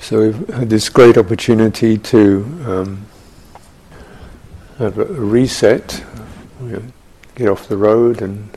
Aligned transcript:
So 0.00 0.20
we've 0.20 0.48
had 0.48 0.70
this 0.70 0.88
great 0.90 1.18
opportunity 1.18 1.98
to 1.98 2.44
um, 2.66 3.06
have 4.78 4.96
a, 4.96 5.04
reset, 5.04 6.04
you 6.62 6.68
know, 6.68 6.82
get 7.34 7.48
off 7.48 7.68
the 7.68 7.76
road 7.76 8.22
and 8.22 8.56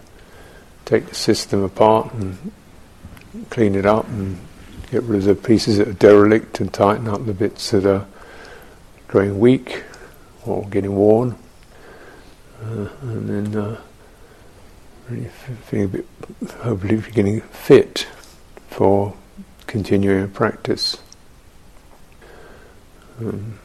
take 0.85 1.07
the 1.07 1.15
system 1.15 1.63
apart 1.63 2.13
and 2.13 2.51
clean 3.49 3.73
it 3.73 3.87
up 3.87 4.07
and 4.09 4.39
get 4.91 5.01
rid 5.03 5.19
of 5.19 5.25
the 5.25 5.35
pieces 5.35 5.79
that 5.79 5.87
are 5.87 5.93
derelict 5.93 6.59
and 6.59 6.71
tighten 6.71 7.07
up 7.07 7.25
the 7.25 7.33
bits 7.33 7.71
that 7.71 7.87
are 7.87 8.05
growing 9.07 9.39
weak 9.39 9.83
or 10.45 10.67
getting 10.69 10.95
worn. 10.95 11.35
Uh, 12.63 12.87
and 13.01 13.27
then 13.27 13.61
uh, 13.61 13.81
really 15.09 15.27
feeling 15.65 15.85
a 15.85 15.87
bit, 15.87 16.05
hopefully 16.59 17.01
getting 17.11 17.41
fit 17.41 18.07
for 18.69 19.15
continuing 19.65 20.29
practice. 20.29 20.97
Um, 23.21 23.59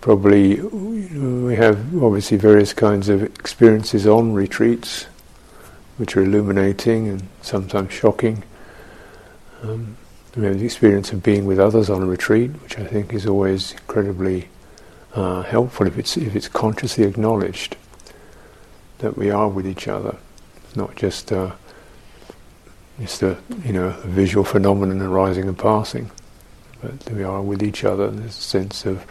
probably 0.00 0.56
know, 0.56 1.46
we 1.46 1.56
have 1.56 2.02
obviously 2.02 2.36
various 2.36 2.72
kinds 2.72 3.08
of 3.08 3.22
experiences 3.22 4.06
on 4.06 4.32
retreats, 4.32 5.04
which 5.96 6.16
are 6.16 6.22
illuminating 6.22 7.08
and 7.08 7.28
sometimes 7.42 7.92
shocking. 7.92 8.42
Um, 9.62 9.96
we 10.36 10.46
have 10.46 10.58
the 10.58 10.64
experience 10.64 11.12
of 11.12 11.22
being 11.22 11.46
with 11.46 11.58
others 11.58 11.90
on 11.90 12.02
a 12.02 12.06
retreat, 12.06 12.50
which 12.62 12.78
I 12.78 12.84
think 12.84 13.12
is 13.12 13.26
always 13.26 13.72
incredibly 13.72 14.48
uh, 15.14 15.42
helpful 15.42 15.86
if 15.86 15.98
it's 15.98 16.16
if 16.16 16.36
it's 16.36 16.48
consciously 16.48 17.04
acknowledged 17.04 17.76
that 18.98 19.16
we 19.16 19.30
are 19.30 19.48
with 19.48 19.66
each 19.66 19.88
other, 19.88 20.16
not 20.76 20.94
just 20.94 21.32
uh, 21.32 21.52
just 23.00 23.22
a 23.22 23.38
you 23.64 23.72
know 23.72 23.88
a 23.88 24.06
visual 24.06 24.44
phenomenon 24.44 25.02
arising 25.02 25.48
and 25.48 25.58
passing, 25.58 26.10
but 26.82 27.10
we 27.12 27.22
are 27.22 27.42
with 27.42 27.62
each 27.62 27.84
other. 27.84 28.10
There's 28.10 28.38
a 28.38 28.42
sense 28.42 28.86
of 28.86 29.04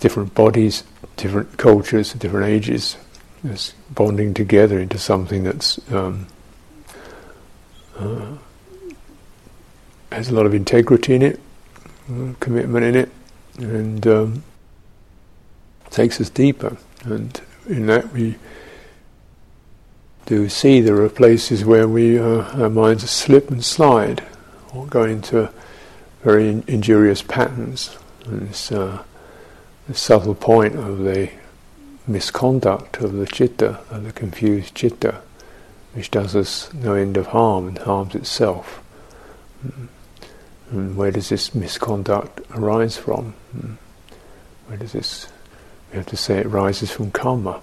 different 0.00 0.34
bodies, 0.34 0.84
different 1.16 1.56
cultures, 1.56 2.12
different 2.14 2.46
ages, 2.46 2.96
just 3.44 3.74
bonding 3.94 4.34
together 4.34 4.78
into 4.78 4.98
something 4.98 5.44
that's 5.44 5.78
um, 5.92 6.26
uh, 7.96 8.36
has 10.10 10.28
a 10.28 10.34
lot 10.34 10.46
of 10.46 10.54
integrity 10.54 11.14
in 11.14 11.22
it, 11.22 11.40
uh, 12.10 12.32
commitment 12.40 12.84
in 12.84 12.96
it, 12.96 13.10
and 13.58 14.06
um, 14.06 14.42
takes 15.90 16.20
us 16.20 16.30
deeper. 16.30 16.76
And 17.04 17.40
in 17.68 17.86
that 17.86 18.12
we 18.12 18.36
do 20.26 20.48
see 20.48 20.80
there 20.80 21.00
are 21.02 21.08
places 21.08 21.64
where 21.64 21.86
we 21.86 22.18
uh, 22.18 22.42
our 22.62 22.70
minds 22.70 23.08
slip 23.10 23.50
and 23.50 23.64
slide, 23.64 24.24
or 24.72 24.86
go 24.86 25.04
into 25.04 25.50
very 26.24 26.48
in- 26.48 26.64
injurious 26.66 27.22
patterns. 27.22 27.96
And 28.24 28.48
this, 28.48 28.72
uh, 28.72 29.04
subtle 29.92 30.34
point 30.34 30.74
of 30.76 30.98
the 30.98 31.30
misconduct 32.06 32.98
of 32.98 33.12
the 33.12 33.26
chitta, 33.26 33.80
of 33.90 34.04
the 34.04 34.12
confused 34.12 34.74
chitta, 34.74 35.20
which 35.92 36.10
does 36.10 36.34
us 36.34 36.72
no 36.72 36.94
end 36.94 37.16
of 37.16 37.28
harm 37.28 37.68
and 37.68 37.78
harms 37.78 38.14
itself. 38.14 38.82
Mm. 39.64 39.88
And 40.70 40.96
where 40.96 41.10
does 41.10 41.28
this 41.28 41.54
misconduct 41.54 42.40
arise 42.54 42.96
from? 42.96 43.34
Mm. 43.56 43.76
Where 44.66 44.78
does 44.78 44.92
this? 44.92 45.28
We 45.90 45.98
have 45.98 46.06
to 46.06 46.16
say 46.16 46.38
it 46.38 46.46
rises 46.46 46.90
from 46.90 47.10
karma, 47.10 47.60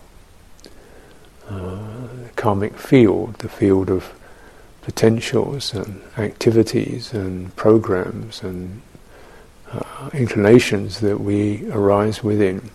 uh, 1.49 1.79
the 2.23 2.29
karmic 2.35 2.77
field, 2.77 3.35
the 3.39 3.49
field 3.49 3.89
of 3.89 4.13
potentials 4.81 5.73
and 5.73 6.01
activities 6.17 7.13
and 7.13 7.55
programs 7.55 8.41
and 8.43 8.81
uh, 9.71 10.09
inclinations 10.13 10.99
that 10.99 11.19
we 11.19 11.69
arise 11.71 12.23
within 12.23 12.69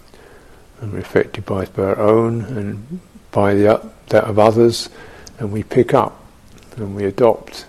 and 0.80 0.92
we're 0.92 0.98
affected 0.98 1.44
by, 1.44 1.64
by 1.66 1.82
our 1.82 1.98
own 1.98 2.42
and 2.42 3.00
by 3.30 3.54
the, 3.54 3.90
that 4.08 4.24
of 4.24 4.38
others, 4.38 4.88
and 5.38 5.52
we 5.52 5.62
pick 5.62 5.94
up 5.94 6.22
and 6.76 6.94
we 6.94 7.04
adopt 7.04 7.66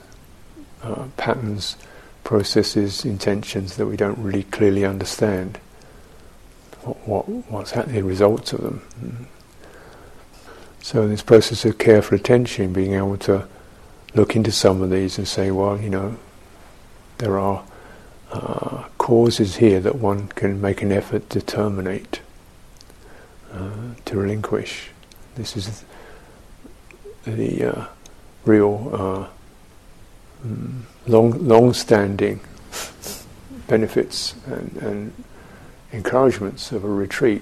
uh, 0.84 1.06
patterns, 1.16 1.78
processes, 2.24 3.06
intentions 3.06 3.78
that 3.78 3.86
we 3.86 3.96
don't 3.96 4.18
really 4.18 4.44
clearly 4.44 4.86
understand. 4.86 5.58
What, 6.82 7.08
what 7.08 7.28
what's 7.52 7.72
happening, 7.72 7.96
the 7.96 8.04
results 8.04 8.54
of 8.54 8.62
them. 8.62 9.28
So 10.82 11.08
this 11.08 11.22
process 11.22 11.66
of 11.66 11.78
careful 11.78 12.18
attention, 12.18 12.72
being 12.72 12.94
able 12.94 13.18
to 13.18 13.48
look 14.14 14.36
into 14.36 14.52
some 14.52 14.82
of 14.82 14.90
these 14.90 15.18
and 15.18 15.28
say, 15.28 15.52
well, 15.52 15.80
you 15.80 15.90
know, 15.90 16.18
there 17.18 17.38
are 17.38 17.64
uh, 18.32 18.84
causes 18.98 19.58
here 19.58 19.80
that 19.80 19.96
one 19.96 20.28
can 20.30 20.60
make 20.62 20.82
an 20.82 20.92
effort 20.92 21.30
to 21.30 21.42
terminate, 21.42 22.22
uh, 23.54 23.94
to 24.06 24.18
relinquish. 24.18 24.90
This 25.36 25.56
is 25.56 25.84
the 27.26 27.64
uh, 27.64 27.86
real 28.46 28.90
uh, 28.94 30.48
mm, 30.48 30.82
long, 31.06 31.48
long-standing 31.48 32.40
benefits 33.68 34.36
and, 34.46 34.78
and, 34.82 35.24
encouragements 35.94 36.74
of 36.74 36.84
a 36.84 36.88
retreat. 36.88 37.42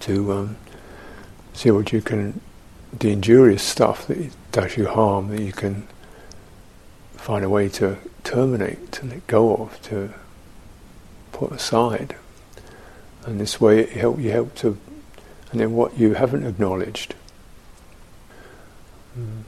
To 0.00 0.32
um, 0.32 0.56
see 1.54 1.72
what 1.72 1.92
you 1.92 2.00
can, 2.00 2.40
the 2.96 3.10
injurious 3.10 3.64
stuff 3.64 4.06
that 4.06 4.30
does 4.52 4.76
you 4.76 4.86
harm, 4.86 5.28
that 5.28 5.40
you 5.40 5.52
can 5.52 5.86
find 7.14 7.44
a 7.44 7.48
way 7.48 7.68
to 7.68 7.96
terminate, 8.24 8.92
to 8.92 9.06
let 9.06 9.26
go 9.26 9.56
of, 9.56 9.80
to 9.82 10.12
put 11.32 11.52
aside. 11.52 12.16
And 13.24 13.40
this 13.40 13.60
way 13.60 13.80
it 13.80 13.90
help 13.90 14.18
you 14.18 14.30
help 14.30 14.54
to 14.56 14.78
and 15.52 15.60
then 15.60 15.72
what 15.72 15.98
you 15.98 16.14
haven't 16.14 16.46
acknowledged. 16.46 17.14
Mm. 19.18 19.42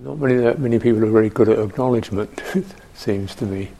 Not 0.00 0.18
many 0.18 0.36
that 0.36 0.58
many 0.58 0.78
people 0.78 1.04
are 1.04 1.10
very 1.10 1.28
good 1.28 1.48
at 1.48 1.58
acknowledgement, 1.58 2.42
seems 2.94 3.34
to 3.36 3.44
me. 3.44 3.70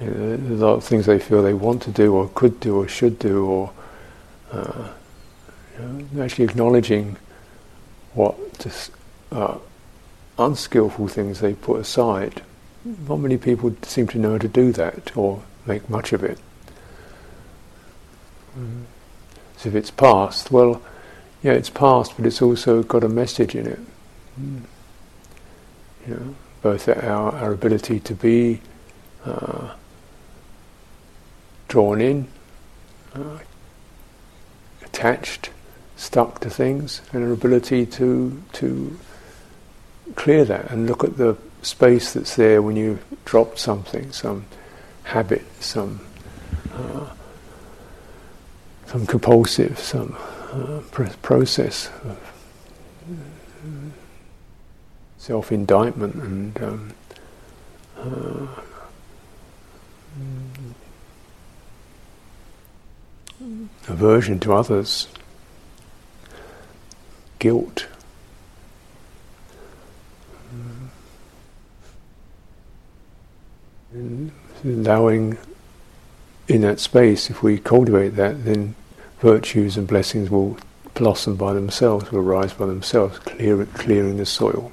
You 0.00 0.06
know, 0.08 0.36
there's 0.36 0.60
a 0.60 0.66
lot 0.66 0.74
of 0.74 0.84
things 0.84 1.06
they 1.06 1.20
feel 1.20 1.42
they 1.42 1.54
want 1.54 1.82
to 1.82 1.90
do 1.90 2.14
or 2.14 2.28
could 2.34 2.58
do 2.58 2.76
or 2.76 2.88
should 2.88 3.18
do 3.20 3.46
or 3.46 3.72
uh, 4.50 4.88
you 5.78 6.08
know, 6.12 6.22
actually 6.22 6.44
acknowledging 6.44 7.16
what 8.14 8.58
just, 8.58 8.90
uh, 9.30 9.58
unskillful 10.38 11.08
things 11.08 11.40
they 11.40 11.54
put 11.54 11.80
aside. 11.80 12.42
Not 12.84 13.16
many 13.20 13.36
people 13.38 13.74
seem 13.82 14.08
to 14.08 14.18
know 14.18 14.32
how 14.32 14.38
to 14.38 14.48
do 14.48 14.72
that 14.72 15.16
or 15.16 15.42
make 15.66 15.88
much 15.88 16.12
of 16.12 16.24
it. 16.24 16.38
Mm. 18.58 18.84
So 19.56 19.68
if 19.68 19.74
it's 19.74 19.90
past, 19.90 20.50
well, 20.50 20.82
yeah, 21.42 21.52
it's 21.52 21.70
past, 21.70 22.14
but 22.16 22.26
it's 22.26 22.42
also 22.42 22.82
got 22.82 23.04
a 23.04 23.08
message 23.08 23.54
in 23.54 23.66
it. 23.66 23.80
Mm. 24.40 24.62
You 26.06 26.14
know, 26.14 26.34
both 26.62 26.88
our, 26.88 27.32
our 27.34 27.52
ability 27.52 28.00
to 28.00 28.14
be 28.14 28.60
uh, 29.24 29.74
drawn 31.68 32.00
in, 32.00 32.26
uh, 33.14 33.38
attached, 34.84 35.50
stuck 36.02 36.40
to 36.40 36.50
things, 36.50 37.00
and 37.12 37.22
our 37.22 37.32
ability 37.32 37.86
to 37.86 38.42
to 38.54 38.98
clear 40.16 40.44
that 40.44 40.68
and 40.70 40.88
look 40.88 41.04
at 41.04 41.16
the 41.16 41.36
space 41.62 42.12
that's 42.12 42.34
there 42.34 42.60
when 42.60 42.74
you 42.74 42.98
drop 43.24 43.56
something, 43.56 44.10
some 44.10 44.44
habit, 45.04 45.44
some 45.62 46.00
uh, 46.74 47.06
some 48.86 49.06
compulsive, 49.06 49.78
some 49.78 50.16
uh, 50.52 50.80
pr- 50.90 51.04
process 51.22 51.88
of 52.04 52.18
self-indictment 55.18 56.16
and 56.16 56.62
um, 56.62 56.94
uh, 57.96 58.46
aversion 63.86 64.40
to 64.40 64.52
others, 64.52 65.06
guilt. 67.42 67.88
And 73.92 74.30
allowing 74.64 75.38
in 76.46 76.60
that 76.60 76.78
space, 76.78 77.30
if 77.30 77.42
we 77.42 77.58
cultivate 77.58 78.10
that, 78.10 78.44
then 78.44 78.76
virtues 79.18 79.76
and 79.76 79.88
blessings 79.88 80.30
will 80.30 80.56
blossom 80.94 81.34
by 81.34 81.52
themselves, 81.52 82.12
will 82.12 82.22
rise 82.22 82.52
by 82.52 82.66
themselves, 82.66 83.18
clear, 83.18 83.66
clearing 83.66 84.18
the 84.18 84.26
soil. 84.26 84.70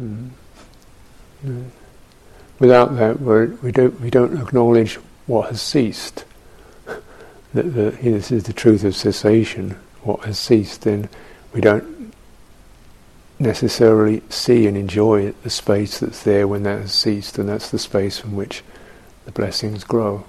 Mm. 0.00 0.30
Without 2.58 2.96
that, 2.96 3.20
we're, 3.20 3.46
we 3.62 3.70
don't 3.70 4.00
we 4.00 4.10
don't 4.10 4.36
acknowledge 4.36 4.96
what 5.28 5.50
has 5.50 5.62
ceased. 5.62 6.24
the, 7.54 7.62
the, 7.62 7.98
you 8.02 8.10
know, 8.10 8.16
this 8.16 8.32
is 8.32 8.44
the 8.44 8.52
truth 8.52 8.82
of 8.82 8.96
cessation. 8.96 9.76
What 10.06 10.24
has 10.24 10.38
ceased, 10.38 10.82
then 10.82 11.08
we 11.52 11.60
don't 11.60 12.14
necessarily 13.40 14.22
see 14.28 14.68
and 14.68 14.76
enjoy 14.76 15.32
the 15.42 15.50
space 15.50 15.98
that's 15.98 16.22
there 16.22 16.46
when 16.46 16.62
that 16.62 16.80
has 16.80 16.94
ceased, 16.94 17.38
and 17.38 17.48
that's 17.48 17.72
the 17.72 17.78
space 17.78 18.16
from 18.16 18.36
which 18.36 18.62
the 19.24 19.32
blessings 19.32 19.82
grow. 19.82 20.24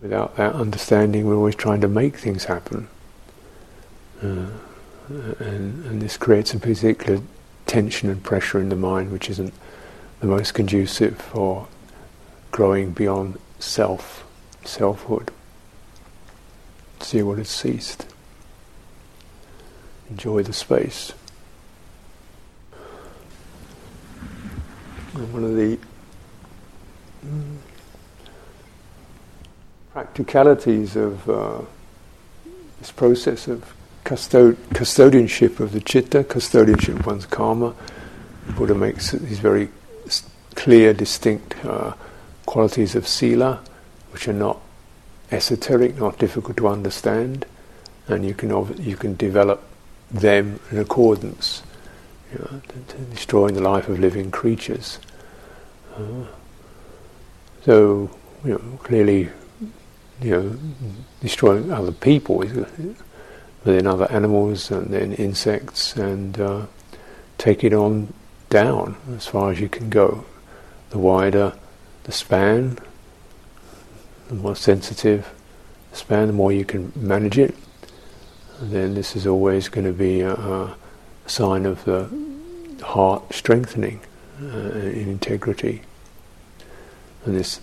Without 0.00 0.36
that 0.36 0.54
understanding, 0.54 1.26
we're 1.26 1.36
always 1.36 1.54
trying 1.54 1.82
to 1.82 1.88
make 1.88 2.16
things 2.16 2.44
happen. 2.44 2.88
Uh, 4.22 4.46
and, 5.38 5.84
and 5.84 6.00
this 6.00 6.16
creates 6.16 6.54
a 6.54 6.58
particular 6.58 7.20
tension 7.66 8.08
and 8.08 8.22
pressure 8.22 8.58
in 8.58 8.70
the 8.70 8.76
mind, 8.76 9.12
which 9.12 9.28
isn't 9.28 9.52
the 10.20 10.26
most 10.26 10.54
conducive 10.54 11.18
for 11.18 11.68
growing 12.52 12.92
beyond 12.92 13.38
self, 13.58 14.24
selfhood. 14.64 15.30
See 17.00 17.22
what 17.22 17.38
has 17.38 17.48
ceased. 17.48 18.06
Enjoy 20.10 20.42
the 20.42 20.52
space. 20.52 21.12
And 25.14 25.32
one 25.32 25.44
of 25.44 25.56
the 25.56 25.78
mm, 27.24 27.56
practicalities 29.92 30.96
of 30.96 31.28
uh, 31.30 31.62
this 32.80 32.92
process 32.92 33.48
of 33.48 33.74
custod- 34.04 34.56
custodianship 34.70 35.58
of 35.58 35.72
the 35.72 35.80
chitta, 35.80 36.22
custodianship 36.24 37.00
of 37.00 37.06
one's 37.06 37.26
karma. 37.26 37.74
The 38.46 38.52
Buddha 38.52 38.74
makes 38.74 39.12
these 39.12 39.38
very 39.38 39.70
clear, 40.54 40.92
distinct 40.92 41.56
uh, 41.64 41.94
qualities 42.44 42.94
of 42.94 43.08
sila, 43.08 43.60
which 44.12 44.28
are 44.28 44.32
not 44.32 44.60
esoteric, 45.30 45.96
not 45.96 46.18
difficult 46.18 46.56
to 46.58 46.68
understand, 46.68 47.46
and 48.08 48.24
you 48.24 48.34
can 48.34 48.52
ov- 48.52 48.80
you 48.80 48.96
can 48.96 49.16
develop 49.16 49.62
them 50.10 50.60
in 50.70 50.78
accordance, 50.78 51.62
you 52.32 52.38
know, 52.38 52.60
to, 52.68 52.94
to 52.94 53.02
destroying 53.10 53.54
the 53.54 53.60
life 53.60 53.88
of 53.88 53.98
living 53.98 54.30
creatures. 54.30 54.98
Uh, 55.96 56.26
so, 57.64 58.10
you 58.44 58.52
know, 58.52 58.78
clearly, 58.82 59.28
you 60.22 60.30
know, 60.30 60.56
destroying 61.20 61.72
other 61.72 61.92
people 61.92 62.36
within 62.36 63.86
other 63.86 64.10
animals 64.12 64.70
and 64.70 64.88
then 64.88 65.12
insects 65.14 65.96
and 65.96 66.38
uh, 66.40 66.66
take 67.38 67.64
it 67.64 67.72
on 67.72 68.12
down 68.48 68.96
as 69.16 69.26
far 69.26 69.50
as 69.50 69.60
you 69.60 69.68
can 69.68 69.90
go. 69.90 70.24
The 70.90 70.98
wider 70.98 71.52
the 72.06 72.12
span, 72.12 72.78
the 74.28 74.34
more 74.34 74.56
sensitive 74.56 75.32
span, 75.92 76.26
the 76.26 76.32
more 76.32 76.52
you 76.52 76.64
can 76.64 76.92
manage 76.94 77.38
it. 77.38 77.54
Then 78.60 78.94
this 78.94 79.16
is 79.16 79.26
always 79.26 79.68
going 79.68 79.86
to 79.86 79.92
be 79.92 80.20
a, 80.20 80.32
a 80.32 80.76
sign 81.26 81.66
of 81.66 81.84
the 81.84 82.08
heart 82.82 83.32
strengthening 83.32 84.00
uh, 84.42 84.46
in 84.46 85.08
integrity. 85.08 85.82
And 87.24 87.36
this, 87.36 87.60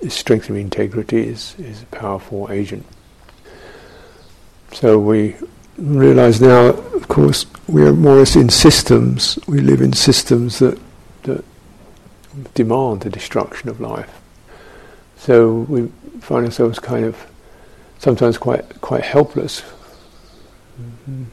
this 0.00 0.14
strengthening 0.14 0.62
integrity 0.62 1.26
is, 1.26 1.54
is 1.58 1.82
a 1.82 1.86
powerful 1.86 2.50
agent. 2.50 2.86
So 4.72 4.98
we 4.98 5.36
realize 5.76 6.40
now, 6.40 6.66
of 6.68 7.08
course, 7.08 7.46
we 7.66 7.82
are 7.82 7.92
more 7.92 8.14
or 8.14 8.18
less 8.18 8.36
in 8.36 8.48
systems. 8.48 9.38
We 9.46 9.60
live 9.60 9.80
in 9.80 9.92
systems 9.92 10.58
that, 10.58 10.78
that 11.24 11.44
demand 12.54 13.02
the 13.02 13.10
destruction 13.10 13.68
of 13.68 13.80
life. 13.80 14.17
So 15.18 15.66
we 15.68 15.88
find 16.20 16.46
ourselves 16.46 16.78
kind 16.78 17.04
of 17.04 17.16
sometimes 17.98 18.38
quite 18.38 18.80
quite 18.80 19.04
helpless. 19.04 19.62
Mm-hmm. 20.80 21.24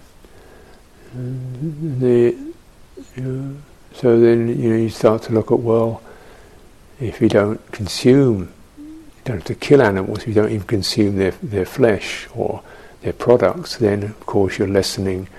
The, 1.99 2.35
so 3.93 4.19
then 4.19 4.47
you 4.59 4.69
know 4.69 4.75
you 4.75 4.89
start 4.89 5.21
to 5.23 5.33
look 5.33 5.51
at 5.51 5.59
well, 5.59 6.01
if 6.99 7.21
you 7.21 7.29
don't 7.29 7.61
consume, 7.71 8.51
you 8.77 9.21
don't 9.23 9.37
have 9.37 9.45
to 9.45 9.55
kill 9.55 9.81
animals. 9.81 10.19
If 10.19 10.27
you 10.27 10.33
don't 10.33 10.51
even 10.51 10.67
consume 10.67 11.15
their 11.17 11.31
their 11.41 11.65
flesh 11.65 12.27
or 12.35 12.61
their 13.01 13.13
products, 13.13 13.77
then 13.77 14.03
of 14.03 14.25
course 14.25 14.57
you're 14.57 14.67
lessening 14.67 15.29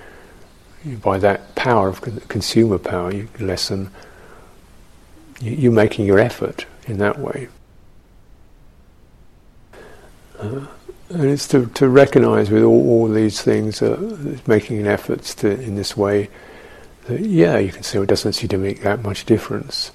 by 1.02 1.18
that 1.18 1.54
power 1.56 1.88
of 1.88 2.00
consumer 2.28 2.78
power. 2.78 3.12
You 3.12 3.28
lessen. 3.40 3.90
You're 5.40 5.72
making 5.72 6.06
your 6.06 6.18
effort 6.18 6.64
in 6.86 6.96
that 6.98 7.18
way. 7.18 7.48
Uh, 10.38 10.66
and 11.08 11.24
it's 11.30 11.46
to, 11.48 11.66
to 11.66 11.88
recognize 11.88 12.50
with 12.50 12.64
all, 12.64 12.88
all 12.88 13.08
these 13.08 13.40
things, 13.40 13.80
uh, 13.80 14.38
making 14.46 14.78
an 14.78 14.86
effort 14.86 15.22
to, 15.22 15.50
in 15.50 15.76
this 15.76 15.96
way, 15.96 16.28
that 17.06 17.20
yeah, 17.20 17.58
you 17.58 17.70
can 17.70 17.82
say 17.82 18.00
it 18.00 18.06
doesn't 18.06 18.32
seem 18.32 18.48
to 18.48 18.58
make 18.58 18.82
that 18.82 19.02
much 19.02 19.24
difference. 19.24 19.92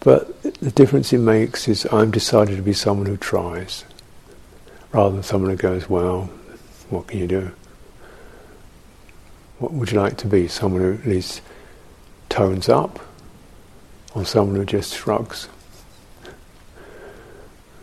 But 0.00 0.42
the 0.42 0.70
difference 0.70 1.12
it 1.12 1.18
makes 1.18 1.68
is 1.68 1.86
I'm 1.92 2.10
decided 2.10 2.56
to 2.56 2.62
be 2.62 2.72
someone 2.72 3.06
who 3.06 3.16
tries, 3.16 3.84
rather 4.92 5.14
than 5.14 5.22
someone 5.22 5.50
who 5.50 5.56
goes, 5.56 5.90
well, 5.90 6.30
what 6.88 7.08
can 7.08 7.18
you 7.18 7.26
do? 7.26 7.50
What 9.58 9.72
would 9.72 9.90
you 9.90 10.00
like 10.00 10.16
to 10.18 10.26
be? 10.26 10.48
Someone 10.48 10.80
who 10.82 10.94
at 10.94 11.06
least 11.06 11.42
tones 12.28 12.68
up, 12.68 13.00
or 14.14 14.24
someone 14.24 14.56
who 14.56 14.64
just 14.64 14.94
shrugs? 14.94 15.48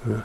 Uh, 0.05 0.21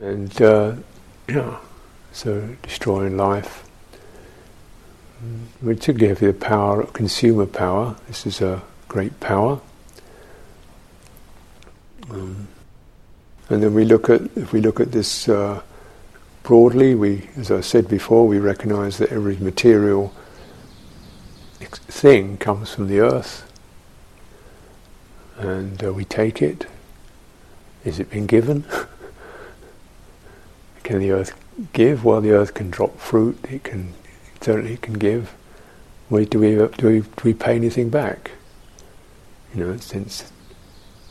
and 0.00 0.42
uh, 0.42 0.74
yeah, 1.28 1.58
so 2.12 2.48
destroying 2.62 3.16
life. 3.16 3.64
We 5.62 5.74
particularly 5.74 6.08
have 6.08 6.20
the 6.20 6.32
power, 6.32 6.84
consumer 6.84 7.46
power. 7.46 7.96
This 8.06 8.26
is 8.26 8.40
a 8.40 8.62
great 8.88 9.18
power. 9.18 9.60
Um, 12.10 12.48
and 13.48 13.62
then 13.62 13.74
we 13.74 13.84
look 13.84 14.10
at 14.10 14.22
if 14.36 14.52
we 14.52 14.60
look 14.60 14.80
at 14.80 14.92
this 14.92 15.28
uh, 15.28 15.62
broadly, 16.42 16.94
we, 16.94 17.28
as 17.36 17.50
I 17.50 17.60
said 17.60 17.88
before, 17.88 18.26
we 18.26 18.38
recognise 18.38 18.98
that 18.98 19.10
every 19.10 19.36
material 19.36 20.12
thing 21.60 22.36
comes 22.36 22.72
from 22.72 22.88
the 22.88 23.00
earth, 23.00 23.50
and 25.38 25.82
uh, 25.82 25.92
we 25.92 26.04
take 26.04 26.42
it. 26.42 26.66
Is 27.84 27.98
it 27.98 28.10
been 28.10 28.26
given? 28.26 28.64
can 30.86 31.00
the 31.00 31.10
earth 31.10 31.32
give? 31.72 32.04
Well, 32.04 32.20
the 32.20 32.30
earth 32.30 32.54
can 32.54 32.70
drop 32.70 32.98
fruit. 32.98 33.38
It 33.50 33.64
can 33.64 33.92
certainly 34.40 34.74
it 34.74 34.82
can 34.82 34.94
give. 34.94 35.34
We, 36.08 36.24
do 36.24 36.38
we 36.38 36.54
do 36.54 36.88
we 36.88 37.00
do 37.00 37.22
we 37.24 37.34
pay 37.34 37.56
anything 37.56 37.90
back? 37.90 38.30
You 39.52 39.64
know, 39.64 39.76
since 39.78 40.32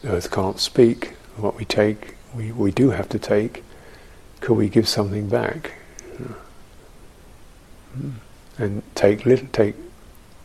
the 0.02 0.14
earth 0.14 0.32
can't 0.32 0.60
speak. 0.60 1.16
What 1.36 1.58
we 1.58 1.66
take, 1.66 2.16
we, 2.34 2.54
we 2.54 2.72
do 2.72 2.92
have 2.92 3.10
to 3.10 3.20
take. 3.20 3.64
Could 4.40 4.54
we 4.54 4.70
give 4.70 4.88
something 4.88 5.28
back? 5.28 5.74
Hmm. 7.94 8.12
And 8.58 8.84
take 8.96 9.26
little, 9.26 9.48
take 9.52 9.76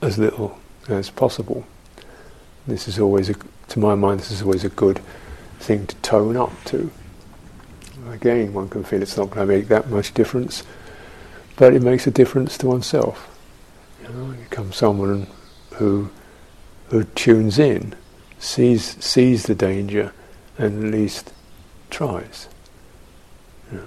as 0.02 0.18
little 0.18 0.58
as 0.88 1.10
possible. 1.10 1.64
This 2.66 2.88
is 2.88 2.98
always, 2.98 3.28
a, 3.28 3.34
to 3.68 3.78
my 3.78 3.94
mind, 3.94 4.18
this 4.18 4.32
is 4.32 4.42
always 4.42 4.64
a 4.64 4.68
good 4.68 5.00
thing 5.60 5.86
to 5.86 5.94
tone 5.96 6.36
up 6.36 6.52
to. 6.64 6.90
Again, 8.10 8.52
one 8.52 8.68
can 8.68 8.82
feel 8.82 9.02
it's 9.02 9.16
not 9.16 9.30
going 9.30 9.46
to 9.46 9.54
make 9.54 9.68
that 9.68 9.88
much 9.88 10.12
difference, 10.14 10.64
but 11.56 11.74
it 11.74 11.82
makes 11.82 12.06
a 12.06 12.10
difference 12.10 12.58
to 12.58 12.66
oneself. 12.66 13.28
You 14.02 14.08
know, 14.08 14.30
you 14.30 14.44
become 14.48 14.72
someone 14.72 15.26
who 15.74 16.10
who 16.88 17.04
tunes 17.04 17.58
in 17.58 17.94
sees 18.40 19.02
sees 19.04 19.44
the 19.44 19.54
danger 19.54 20.12
and 20.58 20.84
at 20.84 20.90
least 20.90 21.32
tries. 21.88 22.48
You 23.70 23.78
know, 23.78 23.86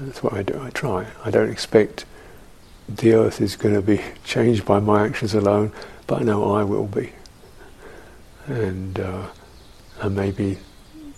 that's 0.00 0.22
what 0.22 0.34
I 0.34 0.42
do. 0.42 0.60
I 0.60 0.70
try. 0.70 1.06
I 1.24 1.30
don't 1.30 1.50
expect 1.50 2.04
the 2.88 3.14
earth 3.14 3.40
is 3.40 3.56
going 3.56 3.74
to 3.74 3.82
be 3.82 4.00
changed 4.24 4.64
by 4.66 4.80
my 4.80 5.04
actions 5.04 5.34
alone, 5.34 5.72
but 6.06 6.20
I 6.20 6.24
know 6.24 6.54
I 6.54 6.64
will 6.64 6.86
be. 6.86 7.12
And 8.46 9.00
uh, 9.00 9.28
and 10.00 10.14
maybe 10.14 10.58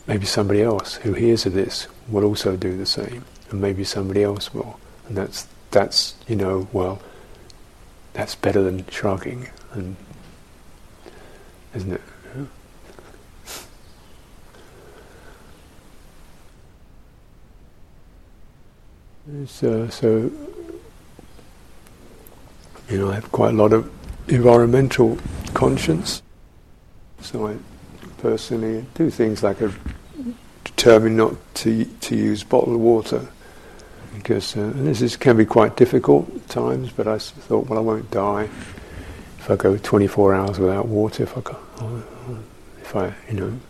maybe 0.07 0.27
somebody 0.27 0.63
else 0.63 0.97
who 0.97 1.15
hears 1.15 1.47
of 1.47 1.55
this 1.55 1.89
will 2.09 2.25
also 2.25 2.57
do 2.57 2.77
the 2.77 2.87
same, 2.87 3.25
and 3.51 3.61
maybe 3.61 3.85
somebody 3.85 4.23
else 4.23 4.53
will. 4.53 4.79
And 5.09 5.17
that's 5.17 5.47
that's 5.71 6.15
you 6.27 6.37
know 6.37 6.69
well, 6.73 7.01
that's 8.13 8.35
better 8.35 8.63
than 8.63 8.87
shrugging, 8.89 9.49
and 9.73 9.97
isn't 11.75 11.93
it? 11.93 12.01
So, 19.47 19.85
uh, 19.85 19.89
so, 19.89 20.31
you 22.91 22.99
know, 22.99 23.11
I 23.11 23.15
have 23.15 23.33
quite 23.33 23.55
a 23.55 23.57
lot 23.57 23.73
of 23.73 23.91
environmental 24.29 25.17
conscience. 25.55 26.23
So 27.23 27.47
I 27.47 27.57
personally 28.19 28.85
do 28.95 29.09
things 29.09 29.43
like 29.43 29.63
a 29.63 29.73
determined 30.85 31.17
not 31.17 31.35
to 31.55 31.87
to 31.87 32.15
use 32.15 32.45
bottled 32.45 32.79
water 32.79 33.27
because 34.15 34.55
uh, 34.55 34.71
this 34.75 35.01
is, 35.01 35.17
can 35.17 35.35
be 35.35 35.47
quite 35.47 35.77
difficult 35.77 36.31
at 36.37 36.47
times. 36.49 36.93
But 36.93 37.09
I 37.09 37.19
thought, 37.19 37.69
well, 37.69 37.79
I 37.79 37.83
won't 37.83 38.11
die 38.11 38.51
if 39.39 39.51
I 39.51 39.57
go 39.57 39.79
24 39.79 40.35
hours 40.35 40.59
without 40.59 40.87
water. 40.87 41.23
If 41.23 41.39
I 41.39 41.43
if 42.83 42.97
I 42.97 43.15
you 43.31 43.35
know 43.35 43.61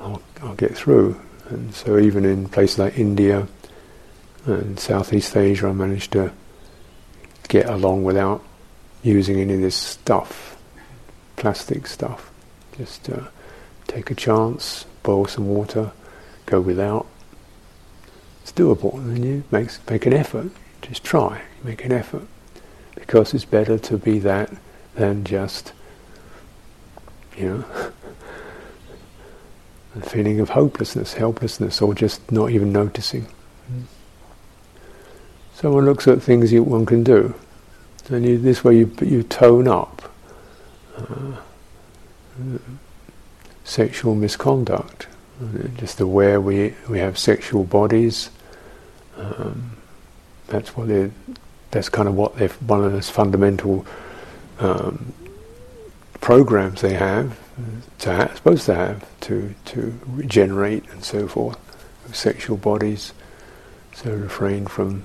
I'll, 0.00 0.22
I'll 0.42 0.54
get 0.56 0.76
through. 0.76 1.18
And 1.48 1.74
so 1.74 1.98
even 1.98 2.26
in 2.26 2.50
places 2.50 2.78
like 2.78 2.98
India 2.98 3.48
and 4.44 4.78
Southeast 4.78 5.34
Asia, 5.34 5.68
I 5.68 5.72
managed 5.72 6.12
to 6.12 6.30
get 7.48 7.64
along 7.64 8.04
without 8.04 8.44
using 9.02 9.40
any 9.40 9.54
of 9.54 9.62
this 9.62 9.74
stuff, 9.76 10.58
plastic 11.36 11.86
stuff. 11.86 12.30
Just 12.76 13.08
uh, 13.08 13.22
take 13.86 14.10
a 14.10 14.14
chance, 14.14 14.84
boil 15.02 15.26
some 15.26 15.48
water, 15.48 15.92
go 16.46 16.60
without. 16.60 17.06
It's 18.42 18.52
doable, 18.52 18.94
and 18.94 19.24
you 19.24 19.44
make 19.50 19.70
make 19.90 20.06
an 20.06 20.12
effort. 20.12 20.50
Just 20.82 21.04
try, 21.04 21.42
make 21.62 21.84
an 21.84 21.92
effort, 21.92 22.26
because 22.94 23.34
it's 23.34 23.44
better 23.44 23.78
to 23.78 23.98
be 23.98 24.18
that 24.20 24.50
than 24.94 25.24
just, 25.24 25.72
you 27.36 27.48
know. 27.48 27.92
a 29.96 30.00
feeling 30.08 30.40
of 30.40 30.50
hopelessness, 30.50 31.14
helplessness, 31.14 31.82
or 31.82 31.94
just 31.94 32.30
not 32.30 32.50
even 32.50 32.72
noticing. 32.72 33.26
So 35.54 35.72
one 35.72 35.86
looks 35.86 36.06
at 36.06 36.22
things 36.22 36.52
you, 36.52 36.62
one 36.62 36.86
can 36.86 37.02
do, 37.02 37.34
and 38.08 38.24
you, 38.24 38.38
this 38.38 38.62
way 38.62 38.78
you, 38.78 38.94
you 39.00 39.22
tone 39.22 39.66
up 39.66 40.12
uh, 40.96 41.36
sexual 43.68 44.14
misconduct. 44.14 45.06
Just 45.76 46.00
aware 46.00 46.40
we 46.40 46.74
we 46.88 46.98
have 46.98 47.18
sexual 47.18 47.64
bodies. 47.64 48.30
Um, 49.16 49.76
that's 50.48 50.76
what 50.76 50.88
they 50.88 51.10
That's 51.70 51.88
kind 51.88 52.08
of 52.08 52.14
what 52.14 52.36
they 52.36 52.46
one 52.46 52.82
of 52.82 52.92
those 52.92 53.10
fundamental 53.10 53.86
um, 54.58 55.12
programs 56.20 56.80
they 56.80 56.94
have 56.94 57.38
to 57.98 58.12
have, 58.12 58.36
supposed 58.36 58.66
to 58.66 58.74
have 58.74 59.20
to 59.20 59.54
to 59.66 59.98
regenerate 60.06 60.84
and 60.90 61.04
so 61.04 61.28
forth. 61.28 61.58
Sexual 62.12 62.56
bodies, 62.56 63.12
so 63.94 64.10
refrain 64.10 64.66
from 64.66 65.04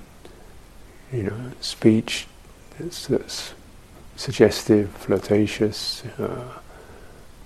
you 1.12 1.24
know 1.24 1.52
speech 1.60 2.28
that's, 2.80 3.08
that's 3.08 3.54
suggestive, 4.16 4.90
flirtatious, 4.92 6.04
uh, 6.18 6.60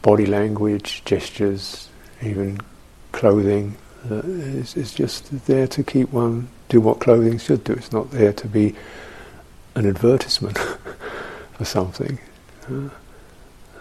body 0.01 0.25
language, 0.25 1.03
gestures, 1.05 1.89
even 2.21 2.59
clothing. 3.11 3.77
Uh, 4.09 4.21
is, 4.23 4.77
is 4.77 4.93
just 4.93 5.47
there 5.47 5.67
to 5.67 5.83
keep 5.83 6.11
one 6.13 6.47
do 6.69 6.81
what 6.81 6.99
clothing 6.99 7.37
should 7.37 7.63
do. 7.63 7.73
It's 7.73 7.91
not 7.91 8.11
there 8.11 8.33
to 8.33 8.47
be 8.47 8.75
an 9.75 9.85
advertisement 9.85 10.57
for 11.53 11.65
something. 11.65 12.19
Uh, 12.69 12.89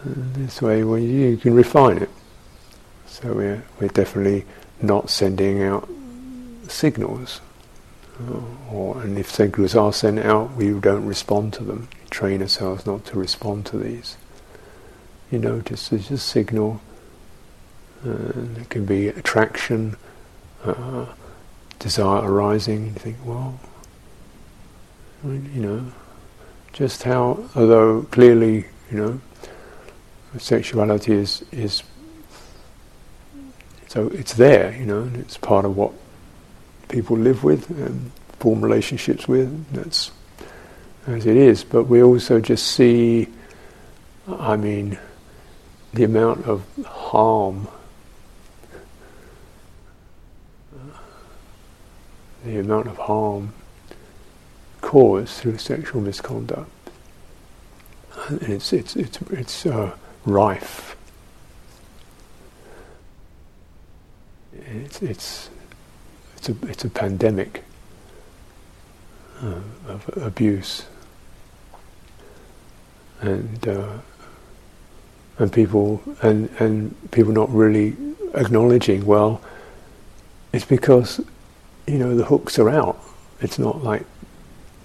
this 0.05 0.63
way, 0.63 0.85
well, 0.85 0.99
you 0.99 1.37
can 1.37 1.55
refine 1.55 1.99
it. 1.99 2.11
So 3.07 3.33
we're 3.33 3.65
we're 3.81 3.89
definitely 3.89 4.45
not 4.81 5.11
sending 5.11 5.63
out 5.63 5.89
signals, 6.69 7.41
uh, 8.21 8.41
or 8.71 9.01
and 9.01 9.19
if 9.19 9.31
signals 9.31 9.75
are 9.75 9.93
sent 9.93 10.19
out, 10.19 10.55
we 10.55 10.71
don't 10.79 11.07
respond 11.07 11.55
to 11.55 11.65
them. 11.65 11.89
We 12.03 12.09
train 12.11 12.43
ourselves 12.43 12.87
not 12.87 13.05
to 13.07 13.19
respond 13.19 13.67
to 13.67 13.79
these. 13.79 14.17
You 15.31 15.39
just 15.61 15.93
as 15.93 16.11
a 16.11 16.19
signal. 16.19 16.81
Uh, 18.07 18.61
it 18.61 18.69
can 18.71 18.85
be 18.85 19.09
attraction, 19.09 19.97
uh, 20.65 21.07
desire 21.79 22.31
arising. 22.31 22.87
You 22.87 22.93
think, 22.93 23.17
well, 23.25 23.59
you 25.25 25.61
know, 25.61 25.93
just 26.73 27.03
how, 27.03 27.49
although 27.57 28.03
clearly, 28.11 28.67
you 28.91 28.99
know, 28.99 29.21
sexuality 30.39 31.15
is 31.15 31.43
is 31.51 31.83
so 33.89 34.09
it's 34.09 34.35
there, 34.35 34.77
you 34.79 34.85
know, 34.85 35.01
and 35.01 35.17
it's 35.17 35.39
part 35.39 35.65
of 35.65 35.77
what 35.77 35.93
people 36.89 37.17
live 37.17 37.43
with 37.43 37.71
and 37.71 38.11
form 38.39 38.61
relationships 38.63 39.27
with. 39.27 39.73
That's 39.73 40.11
as 41.07 41.27
it 41.27 41.37
is. 41.37 41.65
But 41.65 41.85
we 41.85 42.03
also 42.03 42.41
just 42.41 42.67
see, 42.67 43.29
I 44.29 44.57
mean, 44.57 44.99
the 45.97 46.05
amount 46.05 46.47
of 46.47 46.65
harm, 46.85 47.69
the 52.45 52.59
amount 52.59 52.87
of 52.87 52.97
harm 52.97 53.53
caused 54.81 55.41
through 55.41 55.59
sexual 55.59 56.01
misconduct, 56.01 56.71
and 58.29 58.43
it's 58.43 58.73
it's 58.73 58.97
it's 58.97 59.19
it's. 59.31 59.67
Uh, 59.67 59.93
rife. 60.27 60.97
It's 64.53 65.01
it's 65.01 65.51
it's 66.37 66.49
a 66.49 66.57
it's 66.63 66.85
a 66.85 66.91
pandemic 66.91 67.63
uh, 69.41 69.61
of 69.87 70.11
abuse, 70.17 70.87
and 73.21 73.67
uh, 73.69 73.99
and 75.39 75.53
people 75.53 76.03
and 76.23 76.49
and 76.59 76.95
people 77.11 77.33
not 77.33 77.51
really 77.51 77.97
acknowledging. 78.35 79.05
Well, 79.07 79.41
it's 80.53 80.65
because 80.65 81.21
you 81.87 81.99
know 81.99 82.17
the 82.17 82.25
hooks 82.25 82.59
are 82.59 82.71
out. 82.71 82.99
It's 83.41 83.59
not 83.59 83.83
like 83.83 84.05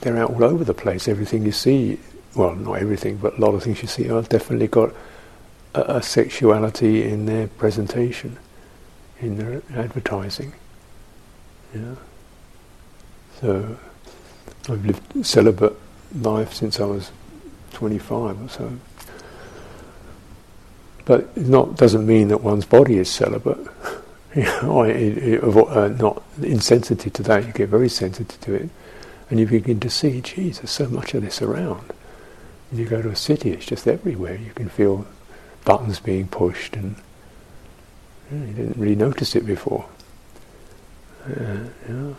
they're 0.02 0.18
out 0.18 0.32
all 0.32 0.44
over 0.44 0.64
the 0.64 0.74
place. 0.74 1.08
Everything 1.08 1.46
you 1.46 1.52
see, 1.52 2.00
well, 2.36 2.56
not 2.56 2.76
everything, 2.76 3.18
but 3.18 3.38
a 3.38 3.42
lot 3.42 3.54
of 3.54 3.64
things 3.64 3.82
you 3.82 3.88
see 3.88 4.10
are 4.10 4.22
definitely 4.24 4.68
got 4.68 4.94
a, 5.74 5.98
a 5.98 6.02
sexuality 6.02 7.04
in 7.04 7.26
their 7.26 7.48
presentation, 7.48 8.38
in 9.20 9.38
their 9.38 9.62
advertising. 9.76 10.54
Yeah. 11.74 11.96
So 13.40 13.78
I've 14.70 14.86
lived 14.86 15.26
celibate 15.26 15.76
life 16.20 16.54
since 16.54 16.80
I 16.80 16.86
was 16.86 17.12
25 17.74 18.42
or 18.42 18.50
so. 18.50 18.72
But 21.06 21.30
it 21.36 21.48
not 21.48 21.78
doesn't 21.78 22.06
mean 22.06 22.28
that 22.30 22.42
one's 22.42 22.66
body 22.66 22.98
is 22.98 23.10
celibate. 23.10 23.68
it, 24.34 25.18
it, 25.18 25.44
uh, 25.44 25.88
not 25.90 26.24
insensitive 26.42 27.14
to 27.14 27.24
that. 27.24 27.46
You 27.46 27.54
get 27.54 27.70
very 27.70 27.90
sensitive 27.90 28.40
to 28.42 28.54
it, 28.54 28.70
and 29.30 29.40
you 29.40 29.46
begin 29.48 29.80
to 29.82 29.90
see, 29.90 30.22
geez, 30.22 30.60
there's 30.60 30.72
so 30.72 30.88
much 30.88 31.14
of 31.14 31.24
this 31.24 31.42
around. 31.42 31.92
You 32.72 32.86
go 32.86 33.02
to 33.02 33.10
a 33.10 33.16
city, 33.16 33.52
it's 33.52 33.66
just 33.66 33.88
everywhere. 33.88 34.36
You 34.36 34.52
can 34.54 34.70
feel 34.70 35.06
buttons 35.66 36.00
being 36.00 36.28
pushed, 36.28 36.76
and 36.76 36.96
you, 38.32 38.38
know, 38.38 38.46
you 38.46 38.54
didn't 38.54 38.78
really 38.78 38.96
notice 38.96 39.36
it 39.36 39.46
before. 39.46 39.86
Uh, 41.26 41.66
yeah. 41.88 42.14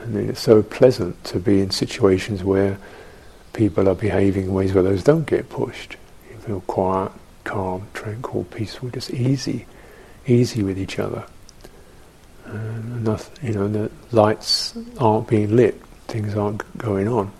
And 0.00 0.16
then 0.16 0.30
it's 0.30 0.40
so 0.40 0.62
pleasant 0.62 1.22
to 1.24 1.40
be 1.40 1.60
in 1.60 1.70
situations 1.70 2.42
where 2.42 2.78
people 3.52 3.88
are 3.88 3.94
behaving 3.94 4.44
in 4.44 4.54
ways 4.54 4.72
where 4.72 4.82
those 4.82 5.02
don't 5.02 5.26
get 5.26 5.48
pushed. 5.50 5.96
You 6.30 6.38
feel 6.38 6.60
quiet, 6.62 7.12
calm, 7.44 7.88
tranquil, 7.94 8.44
peaceful, 8.44 8.90
just 8.90 9.10
easy, 9.10 9.66
easy 10.26 10.62
with 10.62 10.78
each 10.78 10.98
other. 10.98 11.24
And 12.44 13.06
you 13.42 13.52
know, 13.52 13.68
the 13.68 13.90
lights 14.12 14.76
aren't 14.98 15.28
being 15.28 15.54
lit, 15.54 15.80
things 16.08 16.34
aren't 16.34 16.78
going 16.78 17.08
on. 17.08 17.32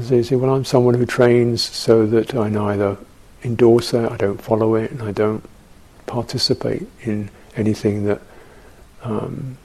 So 0.00 0.14
you 0.14 0.22
say, 0.22 0.36
well, 0.36 0.54
I'm 0.54 0.64
someone 0.64 0.94
who 0.94 1.04
trains 1.04 1.62
so 1.62 2.06
that 2.06 2.34
I 2.34 2.48
neither 2.48 2.96
endorse 3.44 3.92
it, 3.92 4.10
I 4.10 4.16
don't 4.16 4.40
follow 4.40 4.74
it, 4.74 4.90
and 4.90 5.02
I 5.02 5.12
don't 5.12 5.44
participate 6.06 6.86
in 7.02 7.30
anything 7.56 8.04
that 8.04 8.22
um, 9.02 9.58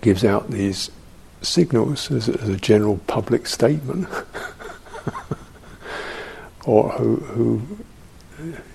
gives 0.00 0.24
out 0.24 0.50
these 0.50 0.90
signals 1.42 2.10
as, 2.10 2.28
as, 2.28 2.48
a 2.48 2.56
general 2.56 2.98
public 3.06 3.46
statement, 3.46 4.08
or 6.64 6.90
who, 6.90 7.16
who 7.16 7.62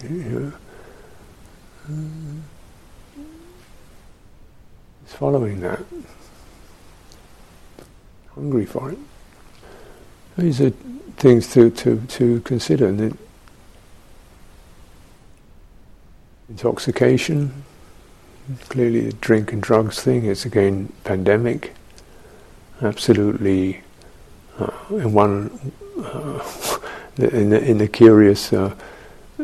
you 0.04 0.10
know, 0.10 0.54
is 5.06 5.14
following 5.14 5.60
that, 5.62 5.84
hungry 8.34 8.66
for 8.66 8.92
it. 8.92 8.98
These 10.38 10.62
are 10.62 10.72
things 11.18 11.52
to, 11.54 11.70
to, 11.70 12.02
to 12.08 12.42
consider. 12.42 13.14
Intoxication. 16.50 17.64
Clearly, 18.70 19.02
the 19.02 19.14
drink 19.14 19.52
and 19.54 19.64
drugs 19.64 20.02
thing 20.02 20.26
is 20.26 20.46
again 20.46 20.94
pandemic. 21.04 21.74
Absolutely, 22.82 23.82
uh, 24.60 24.72
in 24.92 25.14
one 25.14 25.72
uh, 26.04 26.40
in, 27.18 27.50
the, 27.50 27.64
in 27.64 27.78
the 27.78 27.88
curious 27.88 28.52
uh, 28.52 28.76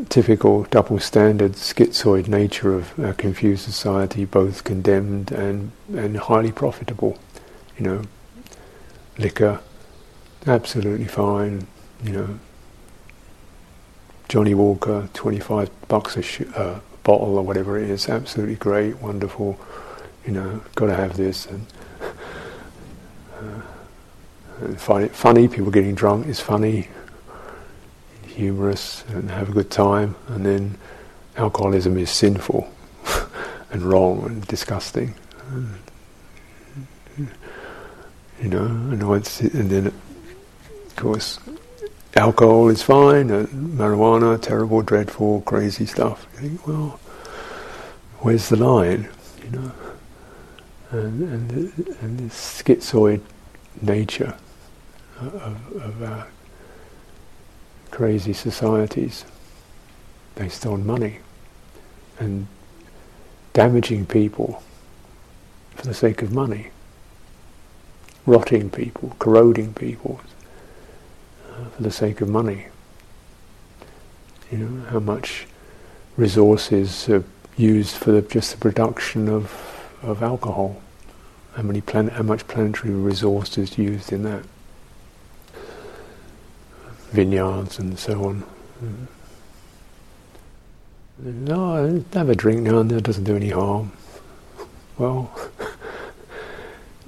typical 0.09 0.63
double 0.65 0.99
standard 0.99 1.53
schizoid 1.53 2.27
nature 2.27 2.73
of 2.73 2.97
a 2.99 3.13
confused 3.13 3.63
society, 3.63 4.25
both 4.25 4.63
condemned 4.63 5.31
and, 5.31 5.71
and 5.93 6.17
highly 6.17 6.51
profitable. 6.51 7.17
You 7.77 7.85
know, 7.85 8.01
liquor, 9.17 9.61
absolutely 10.47 11.07
fine, 11.07 11.67
you 12.03 12.11
know, 12.11 12.39
Johnnie 14.27 14.53
Walker, 14.53 15.09
25 15.13 15.69
bucks 15.87 16.15
a 16.15 16.21
sh- 16.21 16.43
uh, 16.55 16.79
bottle 17.03 17.37
or 17.37 17.43
whatever 17.43 17.77
it 17.77 17.89
is, 17.89 18.07
absolutely 18.07 18.55
great, 18.55 18.97
wonderful, 19.01 19.59
you 20.25 20.31
know, 20.31 20.61
got 20.75 20.85
to 20.85 20.95
have 20.95 21.17
this. 21.17 21.45
And, 21.47 21.67
uh, 23.39 23.61
and 24.61 24.79
find 24.79 25.03
it 25.03 25.13
funny, 25.13 25.47
people 25.47 25.71
getting 25.71 25.95
drunk 25.95 26.27
is 26.27 26.39
funny, 26.39 26.87
humorous, 28.31 29.03
and 29.09 29.29
have 29.31 29.49
a 29.49 29.51
good 29.51 29.69
time. 29.69 30.15
And 30.27 30.45
then 30.45 30.77
alcoholism 31.37 31.97
is 31.97 32.09
sinful 32.09 32.69
and 33.71 33.81
wrong 33.83 34.23
and 34.25 34.47
disgusting. 34.47 35.15
And, 35.51 35.79
You 38.41 38.49
know, 38.49 38.65
and 38.65 39.07
once, 39.07 39.39
and 39.41 39.69
then, 39.69 39.87
of 39.87 40.95
course, 40.95 41.39
alcohol 42.15 42.69
is 42.69 42.81
fine, 42.81 43.29
uh, 43.29 43.45
marijuana, 43.53 44.41
terrible, 44.41 44.81
dreadful, 44.81 45.41
crazy 45.41 45.85
stuff. 45.85 46.25
You 46.33 46.39
think, 46.49 46.67
well, 46.67 46.99
where's 48.19 48.49
the 48.49 48.55
line? 48.55 49.09
You 49.43 49.49
know, 49.51 49.71
and 50.89 51.21
and, 51.21 51.51
and 52.01 52.19
this 52.19 52.61
schizoid 52.63 53.21
nature 53.81 54.35
of, 55.19 55.75
of 55.75 56.03
our 56.03 56.27
crazy 57.91 58.33
societies 58.33 59.25
based 60.35 60.65
on 60.65 60.85
money 60.85 61.19
and 62.19 62.47
damaging 63.53 64.05
people 64.05 64.63
for 65.75 65.87
the 65.87 65.93
sake 65.93 66.21
of 66.21 66.31
money, 66.31 66.67
rotting 68.25 68.69
people, 68.69 69.15
corroding 69.19 69.73
people 69.73 70.21
uh, 71.49 71.65
for 71.65 71.83
the 71.83 71.91
sake 71.91 72.21
of 72.21 72.29
money. 72.29 72.67
You 74.51 74.57
know, 74.59 74.85
how 74.89 74.99
much 74.99 75.47
resources 76.17 77.09
are 77.09 77.23
used 77.57 77.95
for 77.95 78.11
the, 78.11 78.21
just 78.21 78.51
the 78.51 78.57
production 78.57 79.29
of, 79.29 79.89
of 80.01 80.23
alcohol. 80.23 80.81
How 81.55 81.63
many 81.63 81.81
plan- 81.81 82.09
how 82.09 82.23
much 82.23 82.47
planetary 82.47 82.93
resource 82.93 83.57
is 83.57 83.77
used 83.77 84.11
in 84.11 84.23
that? 84.23 84.43
Vineyards 87.11 87.79
and 87.79 87.97
so 87.99 88.25
on. 88.25 88.43
No, 91.19 92.03
have 92.13 92.29
a 92.29 92.35
drink 92.35 92.61
now 92.61 92.79
and 92.79 92.89
then, 92.89 92.97
it 92.97 93.03
doesn't 93.03 93.25
do 93.25 93.35
any 93.35 93.49
harm. 93.49 93.91
Well, 94.97 95.31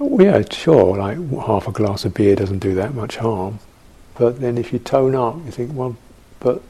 yeah, 0.00 0.42
sure, 0.50 0.96
like 0.96 1.18
half 1.46 1.66
a 1.66 1.72
glass 1.72 2.04
of 2.04 2.14
beer 2.14 2.36
doesn't 2.36 2.60
do 2.60 2.74
that 2.74 2.94
much 2.94 3.16
harm. 3.16 3.58
But 4.16 4.40
then 4.40 4.56
if 4.58 4.72
you 4.72 4.78
tone 4.78 5.14
up, 5.14 5.36
you 5.44 5.50
think, 5.50 5.72
well, 5.74 5.96
but 6.38 6.62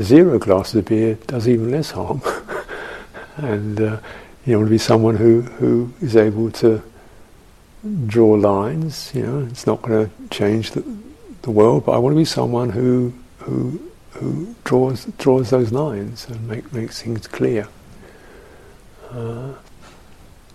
zero 0.00 0.38
glasses 0.38 0.74
of 0.76 0.86
beer 0.86 1.14
does 1.26 1.48
even 1.48 1.70
less 1.70 1.92
harm. 1.92 2.20
and 3.36 3.80
uh, 3.80 4.00
you 4.44 4.56
want 4.56 4.66
to 4.66 4.70
be 4.70 4.78
someone 4.78 5.16
who, 5.16 5.42
who 5.42 5.92
is 6.00 6.16
able 6.16 6.50
to 6.52 6.82
draw 8.06 8.32
lines. 8.32 9.12
You 9.14 9.26
know, 9.26 9.46
it's 9.50 9.66
not 9.66 9.82
going 9.82 10.06
to 10.06 10.28
change 10.30 10.72
the, 10.72 10.82
the 11.46 11.52
world, 11.52 11.86
but 11.86 11.92
I 11.92 11.98
want 11.98 12.12
to 12.12 12.18
be 12.18 12.24
someone 12.24 12.70
who 12.70 13.14
who 13.38 13.80
who 14.10 14.54
draws 14.64 15.04
draws 15.16 15.50
those 15.50 15.70
lines 15.70 16.26
and 16.28 16.46
make 16.48 16.72
makes 16.72 17.00
things 17.00 17.26
clear. 17.28 17.68
Uh, 19.10 19.52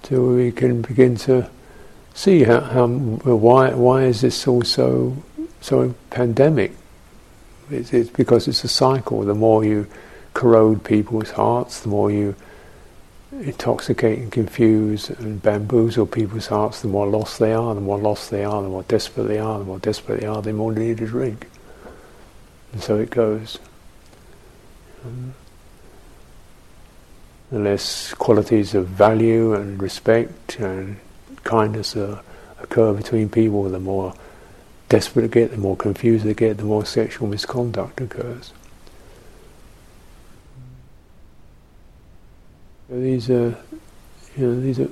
till 0.04 0.36
we 0.36 0.52
can 0.52 0.82
begin 0.82 1.16
to 1.16 1.50
see 2.14 2.44
how, 2.44 2.60
how 2.60 2.88
why 2.88 3.74
why 3.74 4.04
is 4.04 4.20
this 4.20 4.46
all 4.46 4.64
so 4.64 5.16
so 5.62 5.96
pandemic, 6.10 6.74
it's, 7.70 7.94
it's 7.94 8.10
because 8.10 8.50
it's 8.50 8.66
a 8.66 8.68
cycle. 8.68 9.22
The 9.22 9.34
more 9.34 9.64
you 9.64 9.88
corrode 10.34 10.84
people's 10.84 11.32
hearts, 11.32 11.80
the 11.80 11.90
more 11.90 12.12
you 12.12 12.36
intoxicate 13.32 14.20
and 14.20 14.32
confuse 14.32 15.10
and 15.10 15.42
bamboozle 15.42 16.06
people's 16.06 16.48
hearts, 16.48 16.82
the 16.82 16.88
more 16.88 17.08
lost 17.08 17.40
they 17.40 17.54
are, 17.54 17.74
the 17.74 17.82
more 17.82 17.98
lost 17.98 18.30
they 18.30 18.44
are, 18.44 18.62
the 18.62 18.70
more 18.70 18.84
desperate 18.84 19.28
they 19.28 19.40
are, 19.40 19.60
the 19.60 19.66
more 19.66 19.80
desperate 19.80 20.22
they 20.22 20.28
are, 20.28 20.42
the 20.42 20.54
more 20.54 20.74
they 20.74 20.88
need 20.88 21.02
a 21.02 21.08
drink. 21.08 21.48
And 22.74 22.82
so 22.82 22.98
it 22.98 23.10
goes. 23.10 23.60
Um, 25.06 25.34
the 27.52 27.60
less 27.60 28.14
qualities 28.14 28.74
of 28.76 28.88
value 28.88 29.54
and 29.54 29.82
respect 29.82 30.58
and 30.60 30.98
kindness 31.44 31.96
occur 31.96 32.94
between 32.94 33.30
people, 33.30 33.64
the 33.70 33.80
more 33.80 34.14
desperate 34.88 35.24
they 35.24 35.42
get, 35.42 35.52
the 35.52 35.58
more 35.58 35.76
confused 35.76 36.24
they 36.24 36.34
get, 36.34 36.58
the 36.58 36.64
more 36.64 36.86
sexual 36.86 37.28
misconduct 37.28 38.00
occurs. 38.00 38.54
These 42.92 43.30
are, 43.30 43.58
you 44.36 44.48
know, 44.48 44.60
these 44.60 44.80
are 44.82 44.90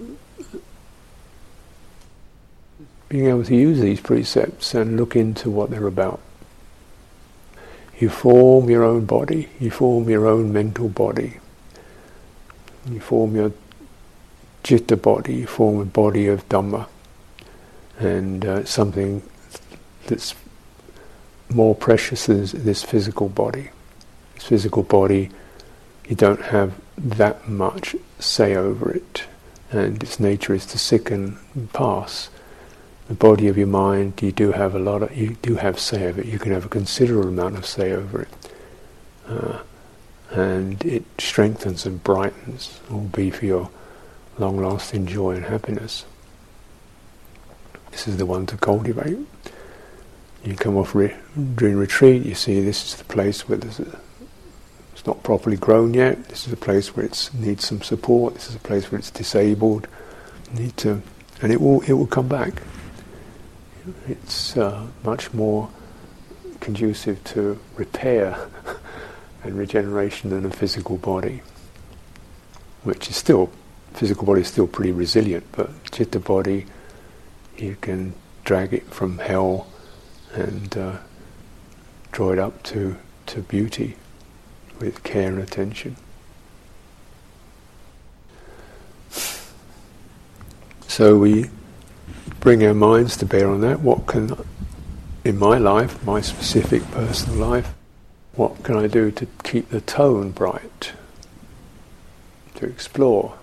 being 3.10 3.26
able 3.26 3.44
to 3.44 3.56
use 3.56 3.82
these 3.82 4.00
precepts 4.00 4.74
and 4.74 4.96
look 4.96 5.18
into 5.18 5.50
what 5.50 5.70
they're 5.70 5.86
about. 5.86 6.22
You 8.00 8.08
form 8.08 8.70
your 8.70 8.86
own 8.86 9.06
body, 9.06 9.50
you 9.60 9.70
form 9.70 10.08
your 10.08 10.28
own 10.28 10.54
mental 10.54 10.88
body, 10.88 11.40
you 12.90 13.02
form 13.02 13.36
your 13.36 13.52
citta 14.64 14.96
body, 14.96 15.36
you 15.36 15.48
form 15.48 15.82
a 15.82 15.86
body 15.86 16.28
of 16.28 16.48
Dhamma, 16.48 16.88
and 18.00 18.46
uh, 18.46 18.64
something 18.64 19.22
that's 20.08 20.36
more 21.50 21.76
precious 21.76 22.28
than 22.28 22.46
this 22.46 22.82
physical 22.82 23.28
body. 23.28 23.72
This 24.36 24.46
physical 24.46 24.84
body, 24.84 25.32
you 26.10 26.15
don't 26.15 26.41
have 26.41 26.74
that 26.98 27.48
much 27.48 27.95
say 28.17 28.56
over 28.56 28.91
it, 28.91 29.26
and 29.72 30.02
its 30.02 30.19
nature 30.19 30.56
is 30.56 30.65
to 30.65 30.80
sicken 30.80 31.38
and 31.54 31.72
pass. 31.72 32.30
The 33.08 33.13
body 33.13 33.48
of 33.48 33.58
your 33.58 33.67
mind, 33.67 34.19
you 34.22 34.32
do 34.32 34.52
have 34.52 34.74
a 34.74 34.80
lot 34.80 35.04
of, 35.04 35.15
you 35.15 35.38
do 35.43 35.56
have 35.56 35.80
say 35.80 36.08
over 36.08 36.22
it. 36.22 36.28
You 36.28 36.39
can 36.39 36.52
have 36.52 36.65
a 36.65 36.69
considerable 36.69 37.30
amount 37.30 37.58
of 37.58 37.65
say 37.65 37.91
over 37.91 38.24
it, 38.24 38.30
uh, 39.28 39.60
and 40.32 40.84
it 40.84 41.06
strengthens 41.19 41.86
and 41.86 42.04
brightens, 42.04 42.80
will 42.89 43.02
be 43.02 43.30
for 43.30 43.45
your 43.45 43.69
long-lasting 44.39 45.06
joy 45.06 45.36
and 45.36 45.45
happiness. 45.45 46.06
This 47.91 48.08
is 48.08 48.17
the 48.17 48.26
one 48.26 48.48
to 48.48 48.58
cultivate. 48.58 49.19
You 50.43 50.56
come 50.56 50.76
off 50.76 50.95
re- 50.95 51.15
during 51.56 51.78
retreat, 51.78 52.26
you 52.26 52.34
see 52.34 52.62
this 52.62 52.84
is 52.84 52.95
the 52.95 53.04
place 53.04 53.48
where 53.48 53.60
there's 53.60 53.80
a, 53.80 54.00
not 55.10 55.24
properly 55.24 55.58
grown 55.58 55.95
yet. 55.95 56.24
This 56.26 56.45
is 56.45 56.54
a 56.54 56.58
place 56.58 56.95
where 56.95 57.04
it 57.04 57.32
needs 57.34 57.65
some 57.65 57.82
support. 57.82 58.36
This 58.36 58.48
is 58.50 58.56
a 58.56 58.60
place 58.60 58.91
where 58.91 59.00
it's 59.00 59.10
disabled. 59.10 59.88
Need 60.54 60.78
to, 60.78 61.02
and 61.41 61.52
it 61.52 61.60
will 61.60 61.82
it 61.82 61.93
will 61.93 62.08
come 62.08 62.28
back. 62.28 62.62
It's 64.08 64.56
uh, 64.56 64.86
much 65.04 65.34
more 65.34 65.67
conducive 66.60 67.24
to 67.24 67.60
repair 67.76 68.38
and 69.43 69.58
regeneration 69.58 70.30
than 70.30 70.45
a 70.45 70.52
physical 70.52 70.98
body, 70.98 71.41
which 72.84 73.10
is 73.10 73.15
still 73.15 73.50
physical 73.93 74.26
body 74.28 74.41
is 74.41 74.48
still 74.48 74.67
pretty 74.67 74.91
resilient, 74.91 75.43
but 75.54 75.72
chitta 75.91 76.19
body 76.19 76.67
you 77.58 77.76
can 77.82 78.13
drag 78.43 78.74
it 78.74 78.86
from 78.93 79.17
hell 79.17 79.67
and 80.34 80.78
uh, 80.78 80.98
draw 82.12 82.32
it 82.32 82.38
up 82.38 82.62
to, 82.63 82.95
to 83.26 83.41
beauty 83.41 83.98
with 84.80 85.04
care 85.04 85.30
and 85.30 85.39
attention. 85.39 85.96
So 90.88 91.18
we 91.18 91.50
bring 92.39 92.65
our 92.65 92.74
minds 92.74 93.15
to 93.18 93.26
bear 93.26 93.50
on 93.50 93.62
that. 93.62 93.80
What 93.80 94.08
can, 94.08 94.36
in 95.24 95.38
my 95.38 95.58
life, 95.58 96.04
my 96.06 96.22
specific 96.22 96.84
personal 96.92 97.38
life, 97.38 97.74
what 98.34 98.63
can 98.63 98.76
I 98.76 98.88
do 98.88 99.12
to 99.12 99.28
keep 99.44 99.70
the 99.70 99.82
tone 99.82 100.32
bright, 100.32 100.94
to 102.56 102.65
explore? 102.65 103.36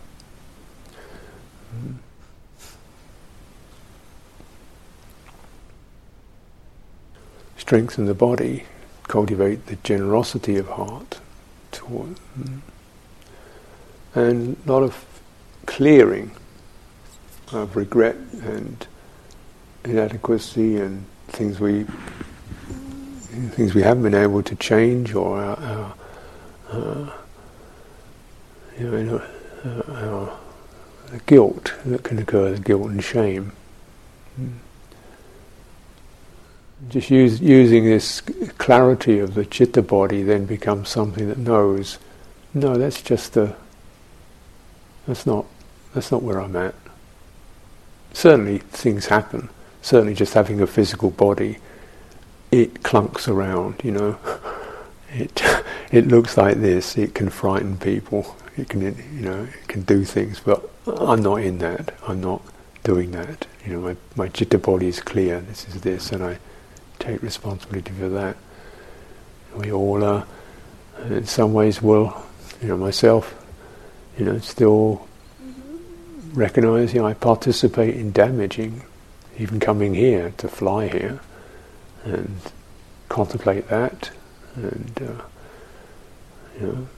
Strengthen 7.56 8.06
the 8.06 8.14
body, 8.14 8.64
cultivate 9.08 9.66
the 9.66 9.76
generosity 9.76 10.56
of 10.56 10.68
heart, 10.68 11.18
toward, 11.76 12.18
and 14.14 14.56
a 14.66 14.72
lot 14.72 14.82
of 14.82 15.04
clearing 15.66 16.30
of 17.52 17.76
regret 17.76 18.16
and 18.42 18.86
inadequacy 19.84 20.76
and 20.76 21.04
things 21.28 21.60
we 21.60 21.84
things 23.50 23.74
we 23.74 23.82
haven't 23.82 24.02
been 24.02 24.14
able 24.14 24.42
to 24.42 24.56
change, 24.56 25.14
or 25.14 25.38
our, 25.38 25.94
our 26.72 26.72
uh, 26.72 27.10
you 28.78 28.90
know, 28.90 29.22
our, 29.64 30.30
our 31.12 31.18
guilt 31.26 31.74
that 31.84 32.02
can 32.02 32.18
occur, 32.18 32.56
guilt 32.56 32.90
and 32.90 33.04
shame. 33.04 33.52
Mm. 34.40 34.52
Just 36.88 37.10
use, 37.10 37.40
using 37.40 37.84
this 37.84 38.20
clarity 38.58 39.18
of 39.18 39.34
the 39.34 39.44
chitta 39.44 39.82
body 39.82 40.22
then 40.22 40.44
becomes 40.44 40.88
something 40.88 41.28
that 41.28 41.38
knows, 41.38 41.98
no, 42.52 42.76
that's 42.76 43.00
just 43.00 43.36
a, 43.36 43.56
that's 45.06 45.26
not, 45.26 45.46
that's 45.94 46.12
not 46.12 46.22
where 46.22 46.40
I'm 46.40 46.54
at. 46.54 46.74
Certainly 48.12 48.58
things 48.58 49.06
happen. 49.06 49.48
Certainly 49.80 50.14
just 50.14 50.34
having 50.34 50.60
a 50.60 50.66
physical 50.66 51.10
body, 51.10 51.58
it 52.50 52.82
clunks 52.82 53.28
around, 53.28 53.80
you 53.82 53.92
know. 53.92 54.18
It, 55.18 55.42
it 55.92 56.08
looks 56.08 56.36
like 56.36 56.60
this, 56.60 56.98
it 56.98 57.14
can 57.14 57.30
frighten 57.30 57.78
people, 57.78 58.36
it 58.58 58.68
can, 58.68 58.82
you 58.82 59.22
know, 59.22 59.44
it 59.44 59.68
can 59.68 59.82
do 59.82 60.04
things, 60.04 60.40
but 60.40 60.68
I'm 60.86 61.22
not 61.22 61.36
in 61.36 61.56
that, 61.58 61.94
I'm 62.06 62.20
not 62.20 62.42
doing 62.84 63.12
that. 63.12 63.46
You 63.64 63.74
know, 63.74 63.80
my, 63.80 63.96
my 64.14 64.28
chitta 64.28 64.58
body 64.58 64.88
is 64.88 65.00
clear, 65.00 65.40
this 65.40 65.66
is 65.68 65.80
this, 65.80 66.12
and 66.12 66.22
I 66.22 66.38
take 66.98 67.22
responsibility 67.22 67.92
for 67.92 68.08
that. 68.10 68.36
We 69.56 69.72
all 69.72 70.04
are, 70.04 70.26
in 71.04 71.26
some 71.26 71.52
ways, 71.52 71.80
will, 71.80 72.16
you 72.60 72.68
know, 72.68 72.76
myself, 72.76 73.34
you 74.18 74.24
know, 74.24 74.38
still 74.38 75.06
recognizing 76.36 77.02
I 77.02 77.14
participate 77.14 77.96
in 77.96 78.12
damaging, 78.12 78.82
even 79.38 79.58
coming 79.58 79.94
here 79.94 80.32
to 80.36 80.48
fly 80.48 80.88
here, 80.88 81.20
and 82.04 82.38
contemplate 83.08 83.68
that, 83.68 84.10
and 84.54 85.00
uh, 85.02 85.22
you 86.60 86.66
know. 86.66 86.88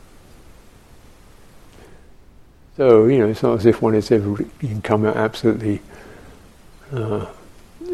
So 2.76 3.06
you 3.06 3.18
know, 3.18 3.28
it's 3.28 3.42
not 3.42 3.58
as 3.58 3.66
if 3.66 3.80
one 3.82 3.94
is 3.94 4.11
ever 4.11 4.30
you 4.30 4.48
can 4.61 4.82
come 4.82 5.04
out 5.04 5.16
absolutely 5.16 5.80
uh, 6.92 7.26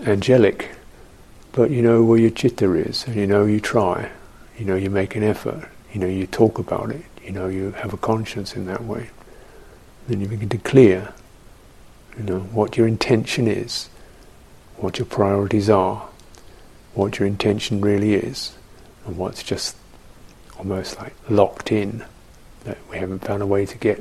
angelic 0.07 0.74
but 1.55 1.71
you 1.71 1.83
know 1.83 2.03
where 2.03 2.19
your 2.19 2.31
chitta 2.31 2.73
is, 2.75 3.07
and 3.07 3.17
you 3.17 3.27
know 3.27 3.45
you 3.47 3.61
try, 3.61 4.11
you 4.59 4.65
know 4.65 4.77
you 4.77 4.91
make 4.91 5.15
an 5.15 5.23
effort, 5.23 5.69
you 5.93 6.01
know 6.01 6.07
you 6.07 6.27
talk 6.27 6.59
about 6.59 6.91
it, 6.91 7.05
you 7.23 7.31
know 7.31 7.47
you 7.47 7.71
have 7.73 7.93
a 7.93 7.97
conscience 7.97 8.57
in 8.57 8.67
that 8.67 8.85
way. 8.85 9.11
Then 10.09 10.21
you 10.21 10.27
begin 10.27 10.49
to 10.51 10.59
clear, 10.59 11.15
you 12.19 12.25
know, 12.25 12.41
what 12.41 12.77
your 12.77 12.87
intention 12.87 13.49
is, 13.49 13.89
what 14.77 14.99
your 14.99 15.07
priorities 15.07 15.71
are, 15.71 16.09
what 16.93 17.19
your 17.19 17.27
intention 17.27 17.81
really 17.81 18.15
is, 18.15 18.55
and 19.07 19.17
what's 19.17 19.43
just 19.43 19.77
almost 20.59 20.99
like 20.99 21.15
locked 21.29 21.73
in 21.73 22.05
that 22.65 22.79
we 22.91 22.99
haven't 22.99 23.25
found 23.25 23.43
a 23.43 23.47
way 23.47 23.65
to 23.67 23.79
get 23.79 24.01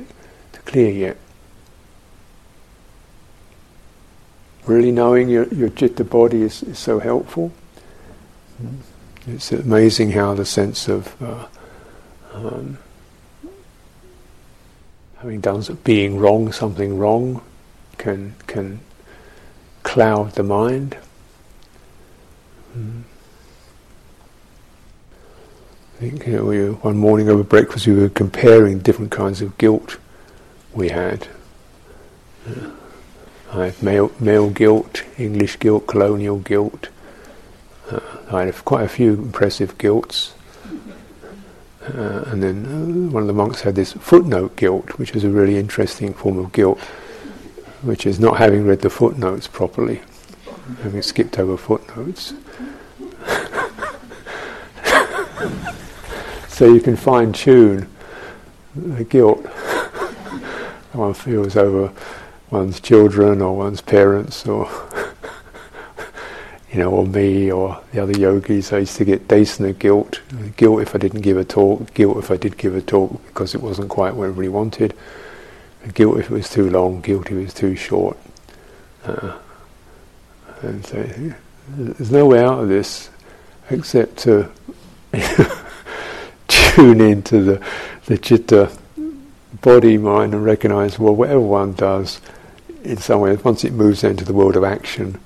to 0.52 0.60
clear 0.60 0.90
yet. 0.90 1.16
Really 4.66 4.90
knowing 4.90 5.28
your, 5.28 5.46
your 5.48 5.68
chitta 5.70 6.04
body 6.04 6.42
is, 6.42 6.62
is 6.62 6.78
so 6.78 6.98
helpful. 6.98 7.52
It's 9.26 9.52
amazing 9.52 10.12
how 10.12 10.34
the 10.34 10.44
sense 10.44 10.88
of 10.88 11.22
uh, 11.22 11.46
um, 12.32 12.78
having 15.16 15.40
done 15.40 15.62
being 15.84 16.18
wrong, 16.18 16.52
something 16.52 16.98
wrong, 16.98 17.42
can 17.96 18.34
can 18.46 18.80
cloud 19.82 20.32
the 20.32 20.42
mind. 20.42 20.96
Mm. 22.76 23.02
I 25.94 26.00
think 26.00 26.26
you 26.26 26.32
know, 26.36 26.44
we 26.44 26.58
were, 26.58 26.72
one 26.72 26.96
morning 26.96 27.28
over 27.28 27.42
breakfast 27.42 27.86
we 27.86 27.94
were 27.94 28.08
comparing 28.08 28.80
different 28.80 29.10
kinds 29.10 29.40
of 29.40 29.56
guilt 29.56 29.96
we 30.74 30.88
had. 30.90 31.28
Yeah. 32.46 32.70
I 33.54 33.66
have 33.66 33.82
male, 33.84 34.10
male 34.18 34.50
guilt, 34.50 35.04
English 35.16 35.60
guilt, 35.60 35.86
colonial 35.86 36.40
guilt. 36.40 36.88
Uh, 37.88 38.00
I 38.32 38.46
have 38.46 38.64
quite 38.64 38.82
a 38.82 38.88
few 38.88 39.12
impressive 39.12 39.78
guilts. 39.78 40.34
Uh, 41.86 42.24
and 42.26 42.42
then 42.42 42.66
uh, 42.66 43.12
one 43.12 43.22
of 43.22 43.28
the 43.28 43.32
monks 43.32 43.60
had 43.60 43.76
this 43.76 43.92
footnote 43.92 44.56
guilt, 44.56 44.98
which 44.98 45.14
is 45.14 45.22
a 45.22 45.28
really 45.28 45.56
interesting 45.56 46.12
form 46.12 46.36
of 46.38 46.50
guilt, 46.50 46.80
which 47.82 48.06
is 48.06 48.18
not 48.18 48.38
having 48.38 48.66
read 48.66 48.80
the 48.80 48.90
footnotes 48.90 49.46
properly, 49.46 50.02
having 50.82 51.00
skipped 51.00 51.38
over 51.38 51.56
footnotes. 51.56 52.34
so 56.48 56.72
you 56.72 56.80
can 56.80 56.96
fine 56.96 57.32
tune 57.32 57.88
the 58.74 59.04
guilt 59.04 59.46
one 60.92 61.14
feels 61.14 61.56
over 61.56 61.92
one's 62.50 62.80
children 62.80 63.40
or 63.40 63.56
one's 63.56 63.80
parents 63.80 64.46
or 64.46 64.68
you 66.74 66.80
know, 66.80 66.90
or 66.90 67.06
me 67.06 67.52
or 67.52 67.80
the 67.92 68.02
other 68.02 68.18
yogis. 68.18 68.72
I 68.72 68.78
used 68.78 68.96
to 68.96 69.04
get 69.04 69.28
Desana 69.28 69.78
guilt, 69.78 70.20
guilt 70.56 70.82
if 70.82 70.94
I 70.94 70.98
didn't 70.98 71.20
give 71.20 71.36
a 71.36 71.44
talk, 71.44 71.94
guilt 71.94 72.16
if 72.18 72.32
I 72.32 72.36
did 72.36 72.56
give 72.56 72.74
a 72.74 72.82
talk 72.82 73.24
because 73.26 73.54
it 73.54 73.62
wasn't 73.62 73.90
quite 73.90 74.14
what 74.14 74.24
everybody 74.24 74.48
wanted, 74.48 74.92
guilt 75.94 76.18
if 76.18 76.30
it 76.30 76.34
was 76.34 76.50
too 76.50 76.68
long, 76.68 77.00
guilt 77.00 77.26
if 77.26 77.32
it 77.32 77.42
was 77.44 77.54
too 77.54 77.76
short. 77.76 78.18
Uh, 79.04 79.38
and 80.62 80.84
so 80.84 81.08
there's 81.68 82.10
no 82.10 82.26
way 82.26 82.42
out 82.42 82.60
of 82.60 82.68
this 82.68 83.10
except 83.70 84.16
to 84.18 84.50
tune 86.48 87.00
into 87.00 87.40
the, 87.40 87.66
the 88.06 88.18
chitta 88.18 88.76
body, 89.64 89.96
mind, 89.96 90.34
and 90.34 90.44
recognize, 90.44 90.98
well, 90.98 91.16
whatever 91.16 91.40
one 91.40 91.72
does, 91.72 92.20
in 92.84 92.98
some 92.98 93.22
ways, 93.22 93.42
once 93.42 93.64
it 93.64 93.72
moves 93.72 94.04
into 94.04 94.22
the 94.22 94.34
world 94.34 94.56
of 94.56 94.62
action, 94.62 95.18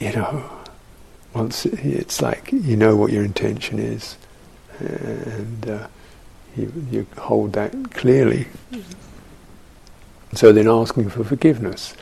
you 0.00 0.12
know, 0.12 0.50
once 1.32 1.64
it's 1.64 2.20
like 2.20 2.50
you 2.50 2.76
know 2.76 2.96
what 2.96 3.12
your 3.12 3.24
intention 3.24 3.78
is, 3.78 4.16
and 4.80 5.70
uh, 5.70 5.86
you, 6.56 6.72
you 6.90 7.06
hold 7.16 7.52
that 7.52 7.92
clearly. 7.92 8.48
So 10.34 10.52
then 10.52 10.68
asking 10.68 11.10
for 11.10 11.22
forgiveness 11.22 11.94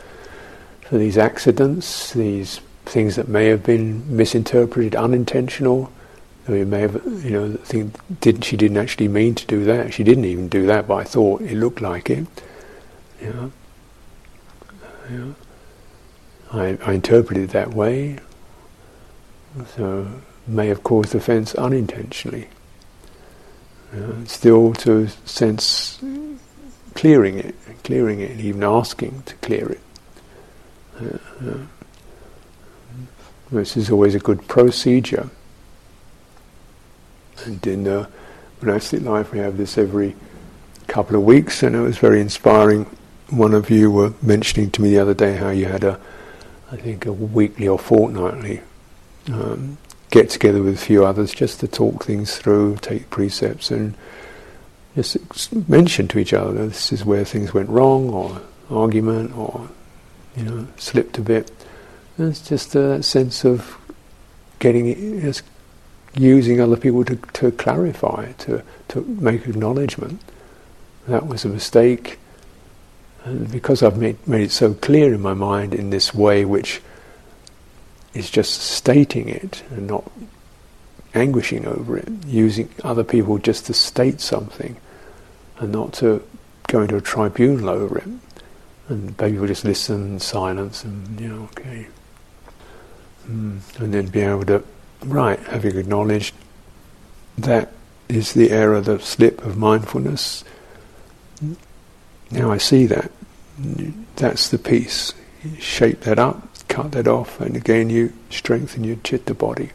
for 0.81 0.97
these 0.97 1.17
accidents, 1.17 2.11
these 2.13 2.59
things 2.85 3.15
that 3.17 3.27
may 3.27 3.47
have 3.47 3.63
been 3.63 4.03
misinterpreted, 4.17 4.95
unintentional. 4.95 5.91
We 6.47 6.63
may 6.63 6.81
have, 6.81 7.01
you 7.23 7.31
know, 7.31 7.53
think 7.63 7.95
didn't 8.21 8.43
she 8.43 8.55
didn't 8.55 8.77
actually 8.77 9.07
mean 9.07 9.33
to 9.35 9.47
do 9.47 9.63
that. 9.65 9.93
She 9.93 10.03
didn't 10.03 10.25
even 10.25 10.47
do 10.47 10.65
that, 10.67 10.87
but 10.87 10.95
I 10.95 11.03
thought 11.03 11.41
it 11.41 11.55
looked 11.55 11.81
like 11.81 12.09
it. 12.09 12.27
You 13.21 13.51
know. 15.09 15.35
I, 16.51 16.77
I 16.85 16.93
interpreted 16.93 17.43
it 17.43 17.49
that 17.51 17.73
way, 17.73 18.19
so 19.75 20.07
may 20.47 20.67
have 20.67 20.83
caused 20.83 21.13
offence 21.15 21.55
unintentionally. 21.55 22.49
still 24.25 24.73
to 24.73 25.07
sense 25.25 25.99
clearing 26.93 27.37
it, 27.37 27.55
clearing 27.83 28.19
it, 28.21 28.31
and 28.31 28.41
even 28.41 28.63
asking 28.63 29.23
to 29.25 29.35
clear 29.35 29.69
it. 29.71 29.81
This 33.51 33.77
is 33.77 33.89
always 33.89 34.15
a 34.15 34.19
good 34.19 34.47
procedure. 34.47 35.29
And 37.43 37.65
in 37.67 37.87
uh, 37.87 38.07
monastic 38.61 39.01
life, 39.01 39.31
we 39.31 39.39
have 39.39 39.57
this 39.57 39.77
every 39.77 40.15
couple 40.87 41.15
of 41.15 41.23
weeks, 41.23 41.63
and 41.63 41.75
it 41.75 41.81
was 41.81 41.97
very 41.97 42.21
inspiring 42.21 42.85
one 43.29 43.53
of 43.53 43.69
you 43.69 43.89
were 43.89 44.13
mentioning 44.21 44.69
to 44.71 44.81
me 44.81 44.89
the 44.91 44.99
other 44.99 45.13
day 45.13 45.35
how 45.35 45.49
you 45.49 45.65
had 45.65 45.83
a, 45.83 45.99
I 46.71 46.77
think, 46.77 47.05
a 47.05 47.13
weekly 47.13 47.67
or 47.67 47.79
fortnightly 47.79 48.61
um, 49.31 49.77
get 50.11 50.29
together 50.29 50.61
with 50.61 50.75
a 50.75 50.77
few 50.77 51.05
others 51.05 51.33
just 51.33 51.59
to 51.61 51.67
talk 51.67 52.03
things 52.03 52.37
through, 52.37 52.77
take 52.77 53.09
precepts, 53.09 53.71
and 53.71 53.95
just 54.95 55.53
mention 55.67 56.07
to 56.07 56.19
each 56.19 56.33
other 56.33 56.67
this 56.67 56.93
is 56.93 57.03
where 57.03 57.25
things 57.25 57.53
went 57.53 57.69
wrong, 57.69 58.09
or 58.09 58.41
argument, 58.69 59.35
or 59.35 59.69
you 60.35 60.43
know, 60.43 60.67
slipped 60.77 61.17
a 61.17 61.21
bit. 61.21 61.51
And 62.17 62.29
it's 62.29 62.47
just 62.47 62.75
a 62.75 63.01
sense 63.01 63.43
of 63.43 63.77
getting 64.59 64.87
it, 64.87 65.21
just 65.21 65.43
using 66.15 66.59
other 66.61 66.77
people 66.77 67.03
to, 67.05 67.15
to 67.15 67.51
clarify, 67.51 68.31
to, 68.33 68.63
to 68.89 69.01
make 69.01 69.47
acknowledgement. 69.47 70.21
That 71.07 71.27
was 71.27 71.45
a 71.45 71.49
mistake 71.49 72.19
and 73.25 73.51
because 73.51 73.81
I've 73.81 73.97
made, 73.97 74.25
made 74.27 74.43
it 74.43 74.51
so 74.51 74.73
clear 74.75 75.13
in 75.13 75.21
my 75.21 75.33
mind 75.33 75.73
in 75.73 75.89
this 75.89 76.13
way, 76.13 76.45
which 76.45 76.81
is 78.13 78.29
just 78.29 78.61
stating 78.61 79.27
it 79.27 79.63
and 79.71 79.87
not 79.87 80.09
anguishing 81.15 81.65
over 81.65 81.97
it, 81.97 82.07
using 82.27 82.69
other 82.83 83.03
people 83.03 83.39
just 83.39 83.65
to 83.65 83.73
state 83.73 84.21
something 84.21 84.77
and 85.57 85.71
not 85.71 85.93
to 85.93 86.23
go 86.67 86.81
into 86.81 86.97
a 86.97 87.01
tribunal 87.01 87.69
over 87.69 87.97
it. 87.97 88.07
And 88.89 89.17
people 89.17 89.47
just 89.47 89.65
listen 89.65 90.13
in 90.13 90.19
silence 90.19 90.83
and, 90.83 91.19
you 91.19 91.27
know, 91.27 91.43
okay. 91.45 91.87
Mm. 93.27 93.79
And 93.79 93.93
then 93.93 94.05
be 94.07 94.21
able 94.21 94.45
to 94.45 94.63
right, 95.03 95.39
having 95.39 95.77
acknowledged 95.77 96.33
that 97.37 97.71
is 98.07 98.33
the 98.33 98.51
error, 98.51 98.81
the 98.81 98.99
slip 98.99 99.43
of 99.43 99.57
mindfulness, 99.57 100.43
now 102.31 102.51
I 102.51 102.57
see 102.57 102.85
that. 102.87 103.11
That's 104.15 104.49
the 104.49 104.57
piece. 104.57 105.13
Shape 105.59 106.01
that 106.01 106.19
up, 106.19 106.47
cut 106.67 106.91
that 106.93 107.07
off, 107.07 107.39
and 107.39 107.55
again 107.55 107.89
you 107.89 108.13
strengthen 108.29 108.83
your 108.83 108.97
chitta 109.03 109.33
body. 109.33 109.69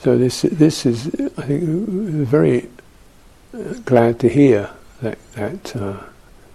So 0.00 0.18
this 0.18 0.42
this 0.42 0.84
is, 0.84 1.06
I 1.36 1.42
think, 1.42 1.62
very 1.62 2.68
uh, 3.54 3.74
glad 3.84 4.18
to 4.20 4.28
hear 4.28 4.70
that 5.02 5.18
that 5.34 5.76
uh, 5.76 6.00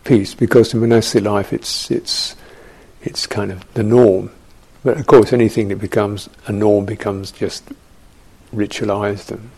piece 0.03 0.33
because 0.33 0.73
in 0.73 0.81
monastic 0.81 1.23
life 1.23 1.53
it's 1.53 1.89
it's 1.89 2.35
it's 3.01 3.25
kind 3.25 3.51
of 3.51 3.73
the 3.73 3.83
norm. 3.83 4.31
But 4.85 4.99
of 4.99 5.07
course, 5.07 5.33
anything 5.33 5.69
that 5.69 5.77
becomes 5.77 6.29
a 6.45 6.51
norm 6.51 6.85
becomes 6.85 7.31
just 7.31 7.63
ritualized 8.53 9.31
and 9.31 9.49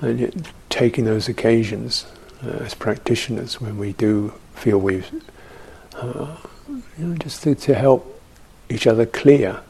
and 0.00 0.20
yet 0.20 0.34
taking 0.68 1.06
those 1.06 1.26
occasions 1.26 2.04
uh, 2.44 2.50
as 2.60 2.74
practitioners 2.74 3.60
when 3.60 3.78
we 3.78 3.94
do 3.94 4.34
feel 4.54 4.78
we've 4.78 5.10
uh, 5.94 6.36
you 6.98 7.06
know 7.06 7.16
just 7.16 7.42
to, 7.42 7.54
to, 7.54 7.74
help 7.74 8.20
each 8.68 8.86
other 8.86 9.06
clear 9.06 9.60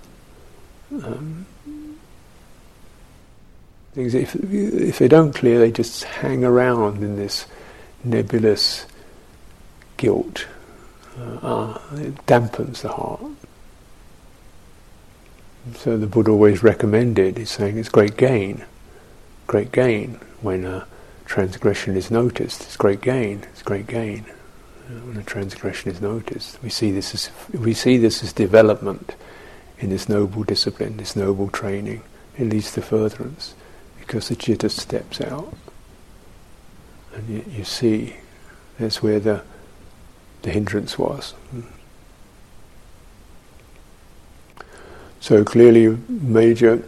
um, 1.05 1.47
things 3.93 4.15
if 4.15 4.35
if 4.35 4.99
they 4.99 5.09
don't 5.09 5.35
clear 5.35 5.59
they 5.59 5.71
just 5.71 6.05
hang 6.05 6.43
around 6.43 7.03
in 7.03 7.17
this 7.17 7.47
nebulous 8.03 8.87
guilt 9.97 10.47
uh, 11.43 11.79
it 11.95 12.15
dampens 12.27 12.83
the 12.83 12.89
heart 12.89 13.21
so 15.75 15.97
the 15.97 16.07
Buddha 16.07 16.31
always 16.31 16.63
recommended 16.63 17.37
he's 17.37 17.51
saying 17.51 17.79
it's 17.79 17.89
great 17.89 18.17
gain 18.17 18.65
great 19.47 19.73
gain 19.73 20.21
when 20.41 20.65
a 20.65 20.87
transgression 21.29 21.97
is 21.97 22.11
noticed. 22.11 22.63
It's 22.63 22.77
great 22.77 23.01
gain. 23.01 23.45
It's 23.53 23.63
great 23.63 23.87
gain 23.87 24.25
when 24.89 25.17
a 25.19 25.23
transgression 25.23 25.91
is 25.93 26.01
noticed. 26.01 26.61
We 26.63 26.71
see 26.71 26.91
this 26.91 27.15
as 27.15 27.31
we 27.53 27.75
see 27.75 27.99
this 27.99 28.25
as 28.25 28.33
development 28.33 29.15
in 29.79 29.91
this 29.91 30.09
noble 30.09 30.43
discipline, 30.43 30.97
this 30.97 31.15
noble 31.15 31.49
training. 31.49 32.03
It 32.37 32.49
leads 32.49 32.73
to 32.73 32.83
furtherance 32.83 33.55
because 34.01 34.29
the 34.29 34.37
citta 34.37 34.71
steps 34.71 35.21
out, 35.21 35.55
and 37.15 37.29
you, 37.29 37.45
you 37.51 37.65
see 37.65 38.17
that's 38.79 39.03
where 39.03 39.21
the 39.21 39.43
the 40.43 40.51
hindrance 40.51 40.99
was. 40.99 41.35
So 45.21 45.45
clearly, 45.45 45.99
major 46.09 46.83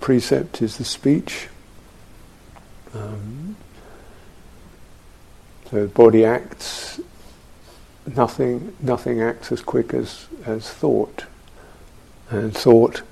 precept 0.00 0.62
is 0.62 0.78
the 0.78 0.84
speech. 0.84 1.48
Um, 2.94 3.56
so 5.70 5.86
body 5.88 6.24
acts, 6.24 7.00
nothing, 8.06 8.74
nothing 8.80 9.20
acts 9.20 9.52
as 9.52 9.60
quick 9.60 9.92
as, 9.92 10.26
as 10.46 10.70
thought. 10.70 11.26
And 12.30 12.56
thought, 12.56 13.02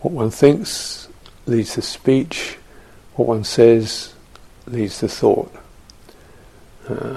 what 0.00 0.12
one 0.12 0.30
thinks 0.30 1.08
leads 1.46 1.74
to 1.74 1.82
speech, 1.82 2.56
what 3.14 3.28
one 3.28 3.44
says 3.44 4.14
leads 4.66 4.98
to 5.00 5.08
thought. 5.08 5.52
Uh, 6.88 7.16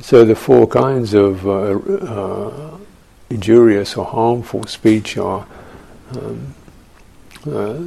so 0.00 0.24
the 0.24 0.34
four 0.34 0.66
kinds 0.66 1.14
of 1.14 1.46
uh, 1.46 1.50
uh, 1.50 2.78
injurious 3.30 3.96
or 3.96 4.04
harmful 4.04 4.64
speech 4.64 5.16
are 5.16 5.46
um, 6.10 6.54
uh, 7.50 7.78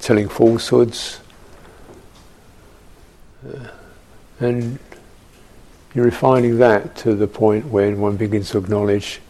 telling 0.00 0.28
falsehoods, 0.28 1.20
uh, 3.46 3.68
and 4.40 4.78
you're 5.94 6.04
refining 6.04 6.58
that 6.58 6.96
to 6.96 7.14
the 7.14 7.26
point 7.26 7.66
when 7.66 8.00
one 8.00 8.16
begins 8.16 8.50
to 8.50 8.58
acknowledge 8.58 9.20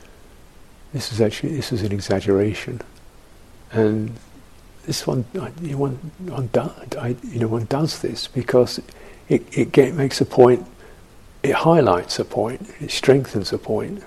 this 0.93 1.13
is 1.13 1.21
actually 1.21 1.55
this 1.55 1.73
is 1.73 1.83
an 1.83 1.93
exaggeration, 1.93 2.81
and 3.73 4.17
this 4.87 5.07
one, 5.07 5.23
one, 5.33 5.93
one, 6.19 6.47
do, 6.53 6.71
I, 6.99 7.17
you 7.23 7.41
know, 7.41 7.49
one 7.49 7.67
does 7.67 8.01
this 8.01 8.27
because 8.27 8.81
it, 9.29 9.47
it 9.57 9.73
get, 9.73 9.95
makes 9.95 10.21
a 10.21 10.25
point, 10.25 10.67
it 11.43 11.55
highlights 11.55 12.19
a 12.19 12.25
point, 12.25 12.69
it 12.81 12.91
strengthens 12.91 13.53
a 13.53 13.59
point. 13.59 14.03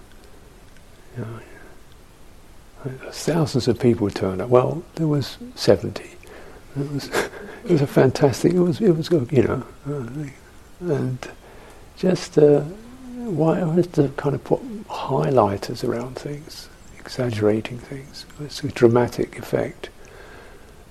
You 1.17 1.25
know, 1.25 1.39
Thousands 3.11 3.67
of 3.69 3.79
people 3.79 4.09
turned 4.09 4.41
up. 4.41 4.49
Well, 4.49 4.83
there 4.95 5.07
was 5.07 5.37
seventy. 5.55 6.11
It 6.77 6.91
was, 6.91 7.07
it 7.63 7.71
was 7.71 7.81
a 7.81 7.87
fantastic. 7.87 8.53
It 8.53 8.59
was, 8.59 8.81
it 8.81 8.91
was 8.91 9.07
good, 9.07 9.31
you 9.31 9.43
know, 9.43 9.63
and 10.81 11.17
just 11.95 12.37
uh, 12.37 12.61
why 12.61 13.63
was 13.63 13.87
to 13.87 14.09
kind 14.17 14.35
of 14.35 14.43
put 14.43 14.61
highlighters 14.87 15.87
around 15.87 16.15
things, 16.17 16.67
exaggerating 16.99 17.77
things. 17.77 18.25
It's 18.41 18.61
a 18.63 18.67
dramatic 18.67 19.39
effect, 19.39 19.89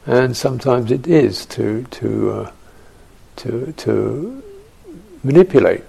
and 0.07 0.35
sometimes 0.35 0.91
it 0.91 1.07
is 1.07 1.45
to 1.47 1.85
to 1.91 2.31
uh, 2.31 2.51
to 3.37 3.73
to 3.77 4.43
manipulate, 5.23 5.85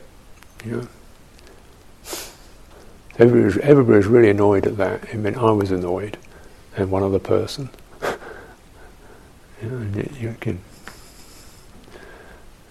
you 0.65 0.71
know. 0.71 0.87
Everybody, 3.19 3.63
everybody 3.63 3.97
was 3.97 4.07
really 4.07 4.29
annoyed 4.31 4.65
at 4.65 4.77
that. 4.77 5.07
I 5.13 5.17
mean, 5.17 5.35
I 5.35 5.51
was 5.51 5.71
annoyed, 5.71 6.17
and 6.75 6.89
one 6.89 7.03
other 7.03 7.19
person. 7.19 7.69
you, 9.61 9.69
know, 9.69 9.99
you, 9.99 10.09
you 10.19 10.35
can 10.39 10.59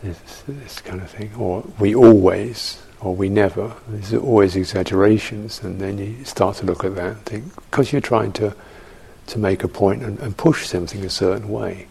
this, 0.02 0.42
this 0.48 0.80
kind 0.80 1.00
of 1.00 1.10
thing, 1.10 1.32
or 1.36 1.64
we 1.78 1.94
always, 1.94 2.82
or 3.00 3.14
we 3.14 3.28
never. 3.28 3.74
There's 3.88 4.12
always 4.14 4.56
exaggerations, 4.56 5.62
and 5.62 5.80
then 5.80 5.98
you 5.98 6.24
start 6.24 6.56
to 6.56 6.66
look 6.66 6.84
at 6.84 6.94
that 6.96 7.12
and 7.12 7.24
think 7.24 7.54
because 7.54 7.92
you're 7.92 8.00
trying 8.00 8.32
to 8.34 8.54
to 9.24 9.38
make 9.38 9.62
a 9.62 9.68
point 9.68 10.02
and, 10.02 10.18
and 10.18 10.36
push 10.36 10.66
something 10.66 11.04
a 11.04 11.10
certain 11.10 11.48
way. 11.48 11.86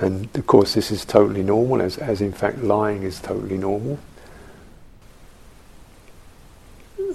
And 0.00 0.28
of 0.36 0.46
course, 0.46 0.74
this 0.74 0.90
is 0.90 1.04
totally 1.04 1.42
normal, 1.42 1.80
as, 1.80 1.98
as 1.98 2.20
in 2.20 2.32
fact 2.32 2.58
lying 2.58 3.04
is 3.04 3.20
totally 3.20 3.58
normal. 3.58 3.98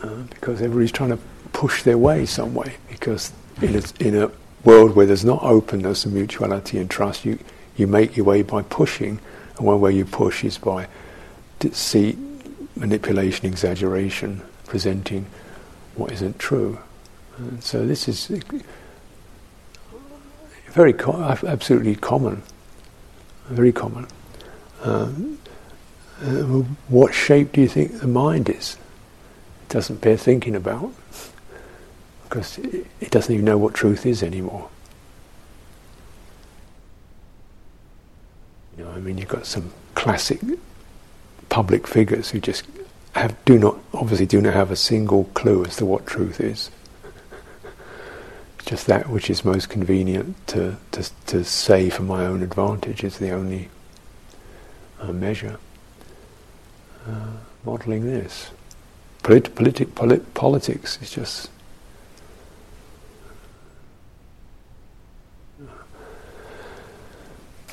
Uh, 0.02 0.15
because 0.30 0.62
everybody's 0.62 0.92
trying 0.92 1.12
to 1.12 1.20
push 1.54 1.84
their 1.84 1.98
way 1.98 2.26
some 2.26 2.54
way. 2.54 2.76
Because 2.90 3.32
in 3.62 3.76
a, 3.76 3.82
in 4.00 4.16
a 4.16 4.32
world 4.64 4.96
where 4.96 5.06
there's 5.06 5.26
not 5.26 5.44
openness 5.44 6.06
and 6.06 6.14
mutuality 6.14 6.78
and 6.78 6.90
trust, 6.90 7.26
you, 7.26 7.40
you 7.78 7.88
make 7.88 8.18
your 8.18 8.26
way 8.26 8.42
by 8.42 8.62
pushing, 8.64 9.20
and 9.58 9.66
one 9.66 9.80
way 9.80 9.92
you 9.92 10.06
push 10.06 10.44
is 10.44 10.58
by 10.58 10.88
deceit, 11.60 12.18
manipulation, 12.76 13.46
exaggeration, 13.46 14.42
presenting 14.66 15.26
what 15.96 16.12
isn't 16.12 16.40
true. 16.40 16.80
And 17.38 17.64
so 17.64 17.86
this 17.86 18.08
is 18.08 18.32
very 20.70 20.94
co- 20.94 21.22
absolutely 21.48 21.96
common, 21.96 22.44
very 23.48 23.72
common. 23.72 24.08
Um, 24.84 25.40
uh, 26.22 26.44
what 26.88 27.14
shape 27.14 27.52
do 27.54 27.62
you 27.62 27.68
think 27.68 28.00
the 28.00 28.08
mind 28.08 28.50
is? 28.50 28.78
Doesn't 29.76 30.00
bear 30.00 30.16
thinking 30.16 30.56
about 30.56 30.90
because 32.24 32.58
it 32.60 33.12
doesn't 33.12 33.34
even 33.34 33.44
know 33.44 33.58
what 33.58 33.74
truth 33.74 34.06
is 34.06 34.24
anymore. 34.24 34.70
You 38.78 38.86
know, 38.86 38.92
I 38.92 39.00
mean, 39.00 39.18
you've 39.18 39.28
got 39.28 39.46
some 39.46 39.74
classic 39.94 40.40
public 41.50 41.88
figures 41.88 42.30
who 42.30 42.40
just 42.40 42.64
have 43.16 43.36
do 43.44 43.60
not 43.60 43.78
obviously 43.94 44.26
do 44.26 44.40
not 44.40 44.54
have 44.54 44.72
a 44.72 44.78
single 44.78 45.26
clue 45.34 45.66
as 45.66 45.76
to 45.76 45.86
what 45.86 46.08
truth 46.08 46.40
is. 46.40 46.72
just 48.66 48.88
that 48.88 49.10
which 49.10 49.30
is 49.30 49.44
most 49.44 49.68
convenient 49.68 50.38
to, 50.48 50.78
to, 50.94 51.10
to 51.26 51.44
say 51.44 51.90
for 51.90 52.04
my 52.04 52.26
own 52.26 52.42
advantage 52.42 53.04
is 53.04 53.18
the 53.18 53.32
only 53.32 53.68
uh, 55.02 55.12
measure. 55.12 55.60
Uh, 57.06 57.32
modeling 57.66 58.06
this. 58.06 58.52
Polit- 59.26 59.56
polit- 59.96 60.34
politics 60.36 61.00
is 61.02 61.10
just. 61.10 61.50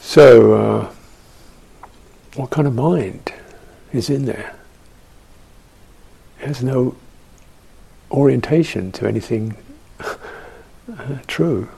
So, 0.01 0.55
uh, 0.55 0.91
what 2.37 2.49
kind 2.49 2.67
of 2.67 2.75
mind 2.75 3.35
is 3.93 4.09
in 4.09 4.25
there? 4.25 4.55
It 6.41 6.47
has 6.47 6.63
no 6.63 6.97
orientation 8.11 8.91
to 8.93 9.07
anything 9.07 9.55
uh, 10.01 10.15
true. 11.27 11.69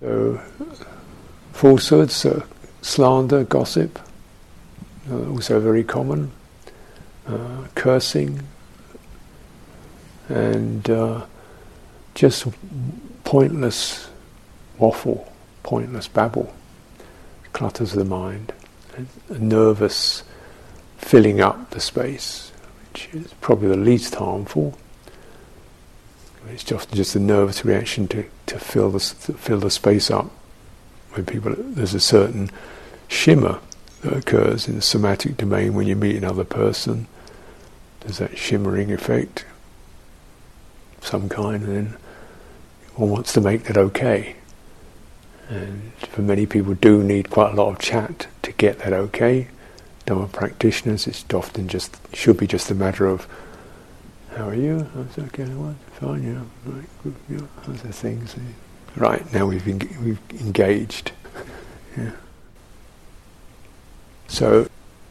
So, 0.00 0.40
falsehoods, 1.52 2.26
uh, 2.26 2.44
slander, 2.82 3.44
gossip, 3.44 3.98
uh, 5.10 5.30
also 5.30 5.60
very 5.60 5.84
common. 5.84 6.32
uh, 7.26 7.64
cursing, 7.74 8.40
and 10.28 10.88
uh, 10.90 11.24
just 12.14 12.46
pointless 13.24 14.08
waffle, 14.78 15.32
pointless 15.62 16.08
babble, 16.08 16.52
clutters 17.52 17.92
the 17.92 18.04
mind, 18.04 18.52
a 19.28 19.38
nervous 19.38 20.22
filling 20.98 21.40
up 21.40 21.70
the 21.70 21.80
space, 21.80 22.52
which 22.92 23.08
is 23.12 23.32
probably 23.40 23.68
the 23.68 23.76
least 23.76 24.14
harmful. 24.14 24.76
It's 26.48 26.64
just 26.64 26.92
just 26.92 27.14
a 27.14 27.20
nervous 27.20 27.64
reaction 27.64 28.08
to, 28.08 28.24
to 28.46 28.58
fill 28.58 28.90
the 28.90 28.98
to 28.98 29.34
fill 29.34 29.60
the 29.60 29.70
space 29.70 30.10
up. 30.10 30.30
When 31.12 31.26
people 31.26 31.54
there's 31.56 31.94
a 31.94 32.00
certain 32.00 32.50
shimmer 33.08 33.60
that 34.02 34.16
occurs 34.16 34.68
in 34.68 34.76
the 34.76 34.82
somatic 34.82 35.36
domain 35.36 35.74
when 35.74 35.86
you 35.86 35.96
meet 35.96 36.16
another 36.16 36.44
person. 36.44 37.06
There's 38.00 38.18
that 38.18 38.38
shimmering 38.38 38.92
effect, 38.92 39.44
some 41.02 41.28
kind, 41.28 41.62
and 41.62 41.76
then 41.76 41.96
one 42.94 43.10
wants 43.10 43.32
to 43.34 43.40
make 43.40 43.64
that 43.64 43.76
okay. 43.76 44.36
And 45.48 45.92
for 45.98 46.22
many 46.22 46.46
people, 46.46 46.74
do 46.74 47.02
need 47.02 47.28
quite 47.28 47.52
a 47.52 47.56
lot 47.56 47.70
of 47.70 47.78
chat 47.78 48.28
to 48.42 48.52
get 48.52 48.78
that 48.78 48.92
okay. 48.92 49.48
Dharma 50.06 50.28
practitioners, 50.28 51.06
it's 51.06 51.24
often 51.34 51.68
just 51.68 51.98
should 52.14 52.38
be 52.38 52.46
just 52.46 52.70
a 52.70 52.74
matter 52.74 53.06
of 53.06 53.26
how 54.36 54.48
are 54.48 54.54
you? 54.54 54.88
I 54.94 54.98
was 54.98 55.18
okay. 55.18 55.44
What? 55.44 55.74
Fine. 56.00 56.22
Yeah. 56.22 56.72
Right. 56.72 56.88
Good, 57.02 57.14
yeah. 57.28 57.46
How's 57.66 57.82
the 57.82 57.92
things? 57.92 58.36
Right 58.96 59.32
now 59.32 59.46
we've 59.46 59.66
en- 59.66 59.96
we've 60.04 60.40
engaged. 60.40 61.12
yeah. 61.96 62.10
So 64.28 64.68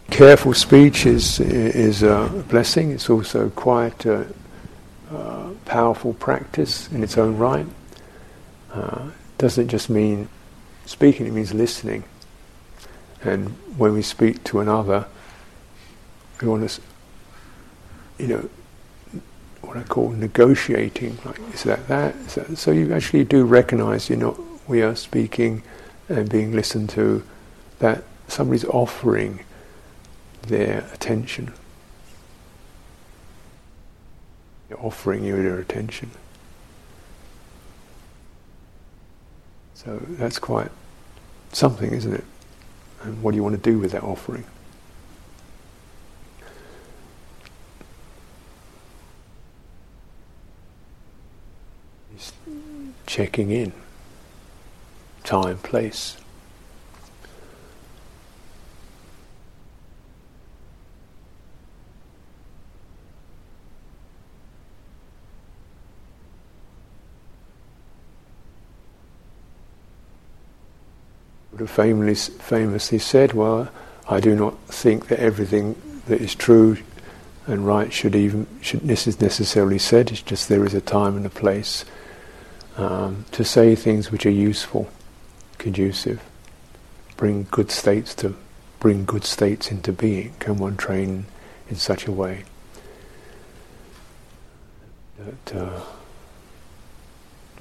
careful 0.10 0.54
speech 0.54 1.06
is 1.06 1.40
is 1.40 2.04
a 2.04 2.44
blessing. 2.50 2.92
It's 2.92 3.10
also 3.10 3.50
quite 3.50 4.06
a, 4.06 4.28
a 5.12 5.52
powerful 5.66 6.14
practice 6.14 6.90
in 6.92 7.04
its 7.04 7.18
own 7.18 7.38
right. 7.38 7.66
Uh, 8.72 9.10
doesn't 9.38 9.70
just 9.70 9.90
mean 9.90 10.30
speaking; 10.86 11.26
it 11.26 11.34
means 11.34 11.54
listening. 11.54 12.04
And 13.22 13.50
when 13.78 13.94
we 13.94 14.02
speak 14.02 14.44
to 14.46 14.60
another, 14.60 15.06
we 16.42 16.48
want 16.48 16.70
to, 16.70 16.82
you 18.18 18.28
know, 18.28 18.50
what 19.70 19.78
I 19.78 19.84
call 19.84 20.10
negotiating. 20.10 21.18
Like, 21.24 21.40
is 21.54 21.64
that 21.64 21.88
that? 21.88 22.16
Is 22.16 22.36
that? 22.36 22.58
So 22.58 22.72
you 22.72 22.92
actually 22.94 23.24
do 23.24 23.46
recognize, 23.46 24.10
you 24.10 24.16
know, 24.16 24.38
we 24.68 24.82
are 24.82 24.96
speaking 24.96 25.62
and 26.10 26.30
being 26.30 26.52
listened 26.54 26.90
to. 26.92 27.24
That 27.78 28.04
somebody's 28.28 28.66
offering 28.66 29.46
their 30.42 30.90
attention. 30.94 31.54
They're 34.68 34.80
offering 34.82 35.24
you 35.24 35.36
their 35.42 35.60
attention. 35.60 36.12
So 39.76 40.02
that's 40.10 40.40
quite 40.40 40.72
something, 41.54 41.94
isn't 41.94 42.14
it? 42.14 42.26
And 43.04 43.24
what 43.24 43.32
do 43.32 43.38
you 43.38 43.44
want 43.44 43.56
to 43.56 43.62
do 43.62 43.80
with 43.80 43.92
that 43.94 44.04
offering? 44.04 44.44
Just 52.18 52.34
checking 53.10 53.50
in. 53.50 53.74
Time, 55.24 55.58
place. 55.58 56.16
Buddha 71.52 71.68
famously, 71.68 72.36
famously 72.36 73.00
said, 73.00 73.34
Well, 73.34 73.70
I 74.08 74.20
do 74.20 74.36
not 74.36 74.56
think 74.68 75.08
that 75.08 75.20
everything 75.20 75.76
that 76.06 76.22
is 76.22 76.36
true 76.36 76.78
and 77.48 77.66
right 77.66 77.92
should 77.92 78.14
even 78.14 78.46
should 78.62 78.82
this 78.82 79.08
is 79.08 79.20
necessarily 79.20 79.80
said. 79.80 80.12
It's 80.12 80.22
just 80.22 80.48
there 80.48 80.64
is 80.64 80.76
a 80.76 80.82
time 80.82 81.18
and 81.18 81.26
a 81.26 81.32
place 81.32 81.86
um, 82.80 83.26
to 83.32 83.44
say 83.44 83.76
things 83.76 84.12
which 84.12 84.26
are 84.26 84.32
useful, 84.32 84.90
conducive, 85.58 86.22
bring 87.18 87.48
good 87.52 87.70
states 87.72 88.16
to 88.16 88.36
bring 88.80 89.04
good 89.04 89.26
states 89.26 89.72
into 89.72 89.92
being. 89.92 90.34
Can 90.40 90.58
one 90.58 90.78
train 90.78 91.26
in 91.70 91.76
such 91.76 92.08
a 92.08 92.12
way 92.12 92.46
that 95.18 95.56
uh, 95.56 95.82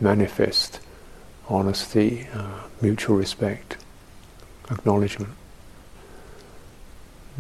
manifest 0.01 0.81
honesty, 1.49 2.29
uh, 2.33 2.61
mutual 2.81 3.17
respect, 3.17 3.77
acknowledgement. 4.71 5.33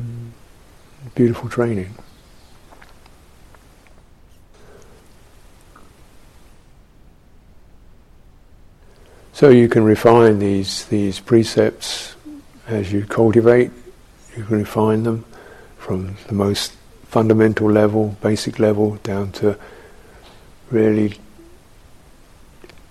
Mm. 0.00 0.30
Beautiful 1.14 1.48
training. 1.48 1.94
So 9.38 9.50
you 9.50 9.68
can 9.68 9.84
refine 9.84 10.40
these 10.40 10.86
these 10.86 11.20
precepts 11.20 12.16
as 12.66 12.92
you 12.92 13.06
cultivate. 13.06 13.70
You 14.36 14.42
can 14.42 14.58
refine 14.58 15.04
them 15.04 15.24
from 15.76 16.16
the 16.26 16.34
most 16.34 16.72
fundamental 17.06 17.70
level, 17.70 18.16
basic 18.20 18.58
level, 18.58 18.96
down 19.04 19.30
to 19.38 19.56
really 20.72 21.20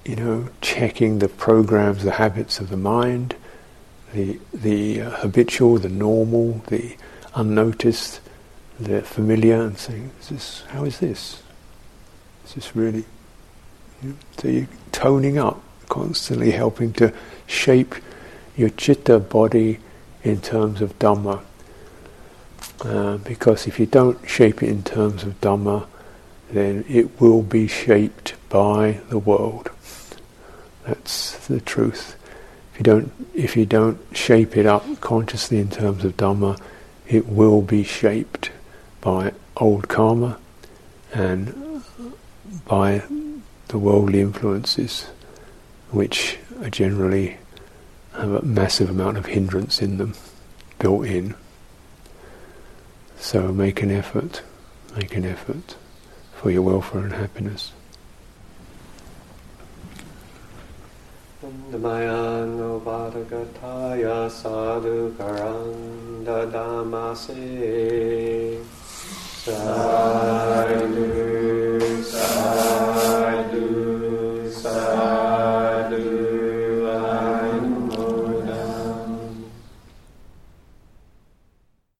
you 0.05 0.15
know, 0.15 0.47
checking 0.61 1.19
the 1.19 1.27
programs, 1.27 2.05
the 2.05 2.11
habits 2.11 2.61
of 2.61 2.69
the 2.69 2.77
mind, 2.77 3.35
the 4.13 4.39
the 4.53 5.01
uh, 5.01 5.09
habitual, 5.17 5.77
the 5.79 5.89
normal, 5.89 6.61
the 6.67 6.95
unnoticed, 7.35 8.21
the 8.79 9.01
familiar, 9.01 9.63
and 9.63 9.77
saying, 9.77 10.11
is 10.21 10.29
this, 10.29 10.63
"How 10.69 10.85
is 10.85 10.99
this? 10.99 11.43
Is 12.45 12.53
this 12.53 12.73
really?" 12.73 13.03
You 14.01 14.09
know, 14.11 14.15
so 14.37 14.47
you're 14.47 14.69
toning 14.93 15.37
up, 15.37 15.61
constantly 15.97 16.51
helping 16.51 16.93
to 16.93 17.11
shape 17.47 17.95
your 18.55 18.69
citta 18.69 19.17
body 19.19 19.79
in 20.23 20.39
terms 20.39 20.81
of 20.81 20.97
dhamma. 20.99 21.41
Uh, 22.81 23.17
because 23.17 23.65
if 23.65 23.79
you 23.79 23.85
don't 23.87 24.19
shape 24.29 24.61
it 24.61 24.69
in 24.69 24.83
terms 24.83 25.23
of 25.23 25.39
dhamma, 25.41 25.87
then 26.51 26.85
it 26.87 27.19
will 27.19 27.41
be 27.41 27.67
shaped 27.67 28.35
by 28.49 28.99
the 29.09 29.17
world. 29.17 29.71
That's 30.85 31.35
the 31.47 31.59
truth. 31.59 32.15
If 32.71 32.79
you 32.79 32.83
don't, 32.83 33.11
if 33.33 33.57
you 33.57 33.65
don't 33.65 33.99
shape 34.15 34.55
it 34.55 34.65
up 34.65 34.85
consciously 35.01 35.57
in 35.57 35.69
terms 35.69 36.05
of 36.05 36.15
Dhamma, 36.15 36.59
it 37.07 37.27
will 37.27 37.61
be 37.61 37.83
shaped 37.83 38.51
by 39.01 39.33
old 39.57 39.87
karma 39.87 40.37
and 41.13 41.83
by 42.65 43.03
the 43.67 43.77
worldly 43.77 44.21
influences, 44.21 45.07
which 45.91 46.37
are 46.61 46.69
generally 46.69 47.37
have 48.13 48.31
a 48.31 48.41
massive 48.41 48.89
amount 48.89 49.17
of 49.17 49.27
hindrance 49.27 49.81
in 49.81 49.97
them, 49.97 50.13
built 50.79 51.05
in. 51.05 51.35
So 53.17 53.51
make 53.51 53.81
an 53.81 53.91
effort, 53.91 54.41
make 54.95 55.15
an 55.15 55.25
effort 55.25 55.75
for 56.35 56.51
your 56.51 56.63
welfare 56.63 57.01
and 57.01 57.13
happiness. 57.13 57.71